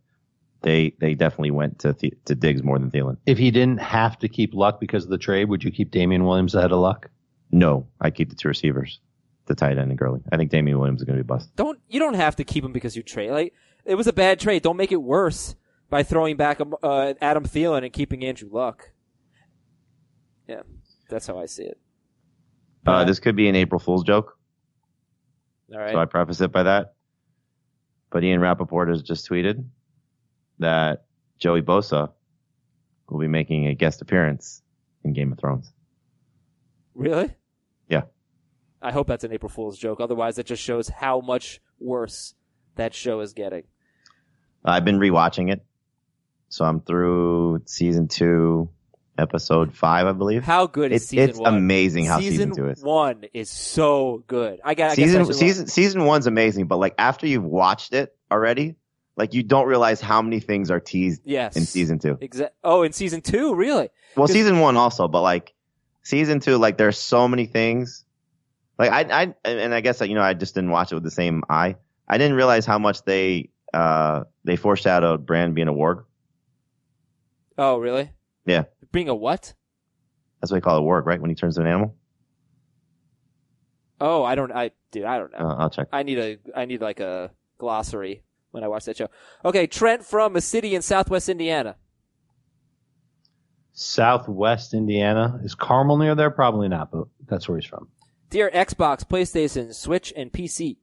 [0.62, 3.18] they they definitely went to the, to Diggs more than Thielen.
[3.26, 6.24] If he didn't have to keep Luck because of the trade, would you keep Damien
[6.24, 7.10] Williams ahead of Luck?
[7.52, 9.00] No, I keep the two receivers,
[9.46, 10.20] the tight end and Gurley.
[10.30, 11.54] I think Damien Williams is going to be bust.
[11.56, 13.30] Don't you don't have to keep him because you trade.
[13.30, 14.62] Like it was a bad trade.
[14.62, 15.54] Don't make it worse
[15.88, 18.90] by throwing back um, uh, Adam Thielen and keeping Andrew Luck.
[20.46, 20.62] Yeah,
[21.08, 21.78] that's how I see it.
[22.86, 24.38] Uh, this could be an April Fool's joke,
[25.72, 25.92] All right.
[25.92, 26.94] so I preface it by that.
[28.10, 29.64] But Ian Rapoport has just tweeted
[30.58, 31.04] that
[31.38, 32.10] Joey Bosa
[33.08, 34.62] will be making a guest appearance
[35.04, 35.72] in Game of Thrones.
[36.94, 37.30] Really?
[38.82, 40.00] I hope that's an April Fool's joke.
[40.00, 42.34] Otherwise, it just shows how much worse
[42.76, 43.64] that show is getting.
[44.64, 45.62] I've been rewatching it,
[46.48, 48.68] so I'm through season two,
[49.18, 50.44] episode five, I believe.
[50.44, 51.54] How good is It's season it's one?
[51.54, 52.82] amazing how season, two is.
[52.82, 54.60] one is so good.
[54.64, 58.14] I got guess I Season season season one's amazing, but like after you've watched it
[58.30, 58.76] already,
[59.16, 61.56] like you don't realize how many things are teased Yes.
[61.56, 62.16] in season two.
[62.16, 63.88] Exa- oh, in season two, really?
[64.16, 65.54] Well, season one also, but like
[66.02, 68.04] season two, like there's so many things.
[68.80, 71.10] Like I, I, and I guess you know I just didn't watch it with the
[71.10, 71.76] same eye.
[72.08, 76.04] I didn't realize how much they, uh, they foreshadowed Bran being a warg.
[77.58, 78.10] Oh, really?
[78.46, 79.52] Yeah, Being a what?
[80.40, 81.20] that's what they call a warg, right?
[81.20, 81.94] When he turns to an animal.
[84.00, 84.50] Oh, I don't.
[84.50, 85.46] I dude, I don't know.
[85.46, 85.88] Uh, I'll check.
[85.92, 86.38] I need a.
[86.56, 89.08] I need like a glossary when I watch that show.
[89.44, 91.76] Okay, Trent from a city in Southwest Indiana.
[93.74, 95.38] Southwest Indiana.
[95.44, 96.30] Is Carmel near there?
[96.30, 97.88] Probably not, but that's where he's from.
[98.30, 100.76] Dear Xbox, PlayStation, Switch, and PC.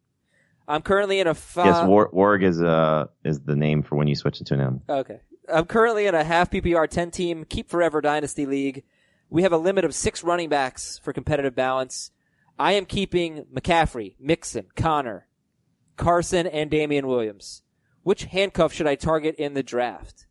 [0.67, 4.07] I'm currently in a fi- yes, war, warg is uh is the name for when
[4.07, 4.81] you switch into an animal.
[4.89, 5.21] Okay.
[5.51, 8.83] I'm currently in a half PPR 10 team Keep Forever Dynasty League.
[9.29, 12.11] We have a limit of six running backs for competitive balance.
[12.59, 15.27] I am keeping McCaffrey, Mixon, Conner,
[15.95, 17.61] Carson, and Damien Williams.
[18.03, 20.27] Which handcuff should I target in the draft?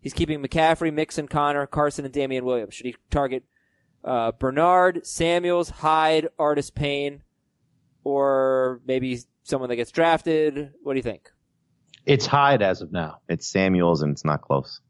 [0.00, 2.74] He's keeping McCaffrey, Mixon, Conner, Carson, and Damien Williams.
[2.74, 3.44] Should he target
[4.04, 7.22] uh, Bernard, Samuels, Hyde, Artis Payne,
[8.04, 10.72] or maybe someone that gets drafted?
[10.82, 11.30] What do you think?
[12.06, 13.18] It's Hyde as of now.
[13.28, 14.80] It's Samuels and it's not close.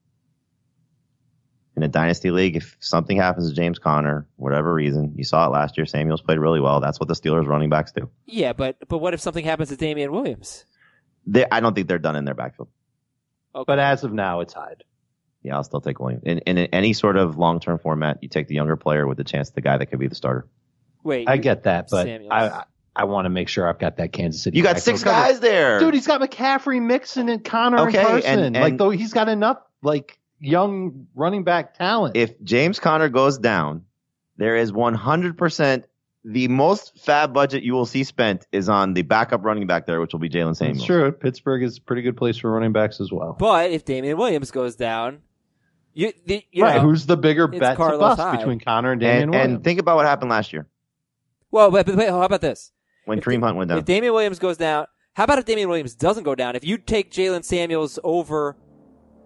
[1.76, 5.50] In a dynasty league, if something happens to James Conner, whatever reason, you saw it
[5.50, 5.86] last year.
[5.86, 6.80] Samuels played really well.
[6.80, 8.10] That's what the Steelers running backs do.
[8.26, 10.64] Yeah, but but what if something happens to Damien Williams?
[11.26, 12.68] They, I don't think they're done in their backfield.
[13.54, 13.64] Okay.
[13.66, 14.82] But as of now, it's Hyde.
[15.42, 16.24] Yeah, I'll still take Williams.
[16.24, 19.50] In, in any sort of long-term format, you take the younger player with the chance
[19.50, 20.46] the guy that could be the starter.
[21.04, 22.30] Wait, I get that, but Samuels.
[22.32, 22.64] I I,
[22.96, 24.56] I want to make sure I've got that Kansas City.
[24.56, 25.14] You got six covered.
[25.14, 25.78] guys there.
[25.78, 25.94] dude.
[25.94, 28.40] He's got McCaffrey, Mixon, and Conner Okay, and Carson.
[28.40, 32.16] and- like though he's got enough like young running back talent.
[32.16, 33.84] if James Conner goes down,
[34.36, 35.84] there is 100%
[36.24, 40.00] the most FAAB budget you will see spent is on the backup running back there,
[40.00, 40.78] which will be Jaylen Samuels.
[40.78, 41.12] That's true.
[41.12, 43.36] Pittsburgh is a pretty good place for running backs as well.
[43.38, 45.20] But if Damien Williams goes down,
[45.98, 46.76] you, the, you right.
[46.76, 48.38] know, Who's the bigger it's bet to Carlos bust Hyde.
[48.38, 49.54] between Conner and Damien And, Williams?
[49.54, 50.66] and think about what happened last year
[51.50, 52.72] well, but, but wait, how about this?
[53.06, 53.78] when If Kareem Hunt went down.
[53.78, 53.84] If.
[53.86, 56.54] Damien Williams goes down, how about if Damien Williams doesn't go down?
[56.56, 58.56] If you take Jaylen Samuels over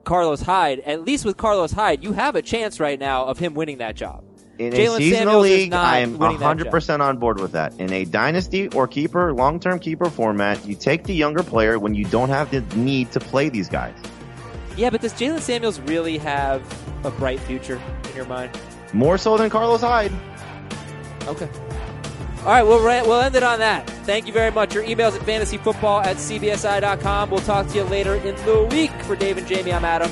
[0.04, 3.54] Carlos Hyde, at least with Carlos Hyde, you have a chance right now of him
[3.54, 4.24] winning that job.
[4.58, 7.78] In Jaylen a seasonal Samuels is league, I am 100% on board with that.
[7.80, 12.04] In a dynasty or keeper, long-term keeper format, you take the younger player when you
[12.04, 13.96] don't have the need to play these guys.
[14.76, 16.62] Yeah, but does Jaylen Samuels really have
[17.04, 18.50] a bright future in your mind?
[18.92, 20.12] More so than Carlos Hyde.
[21.26, 21.48] Okay.
[22.40, 23.88] All right, we'll, we'll end it on that.
[24.04, 24.74] Thank you very much.
[24.74, 27.30] Your emails at fantasyfootball at cbsi.com.
[27.30, 28.90] We'll talk to you later in the week.
[29.04, 30.10] For Dave and Jamie, I'm Adam.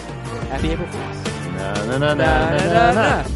[0.48, 1.24] Happy April Fools.
[1.56, 3.22] na, na, Na, na, na, na, na.
[3.22, 3.28] na.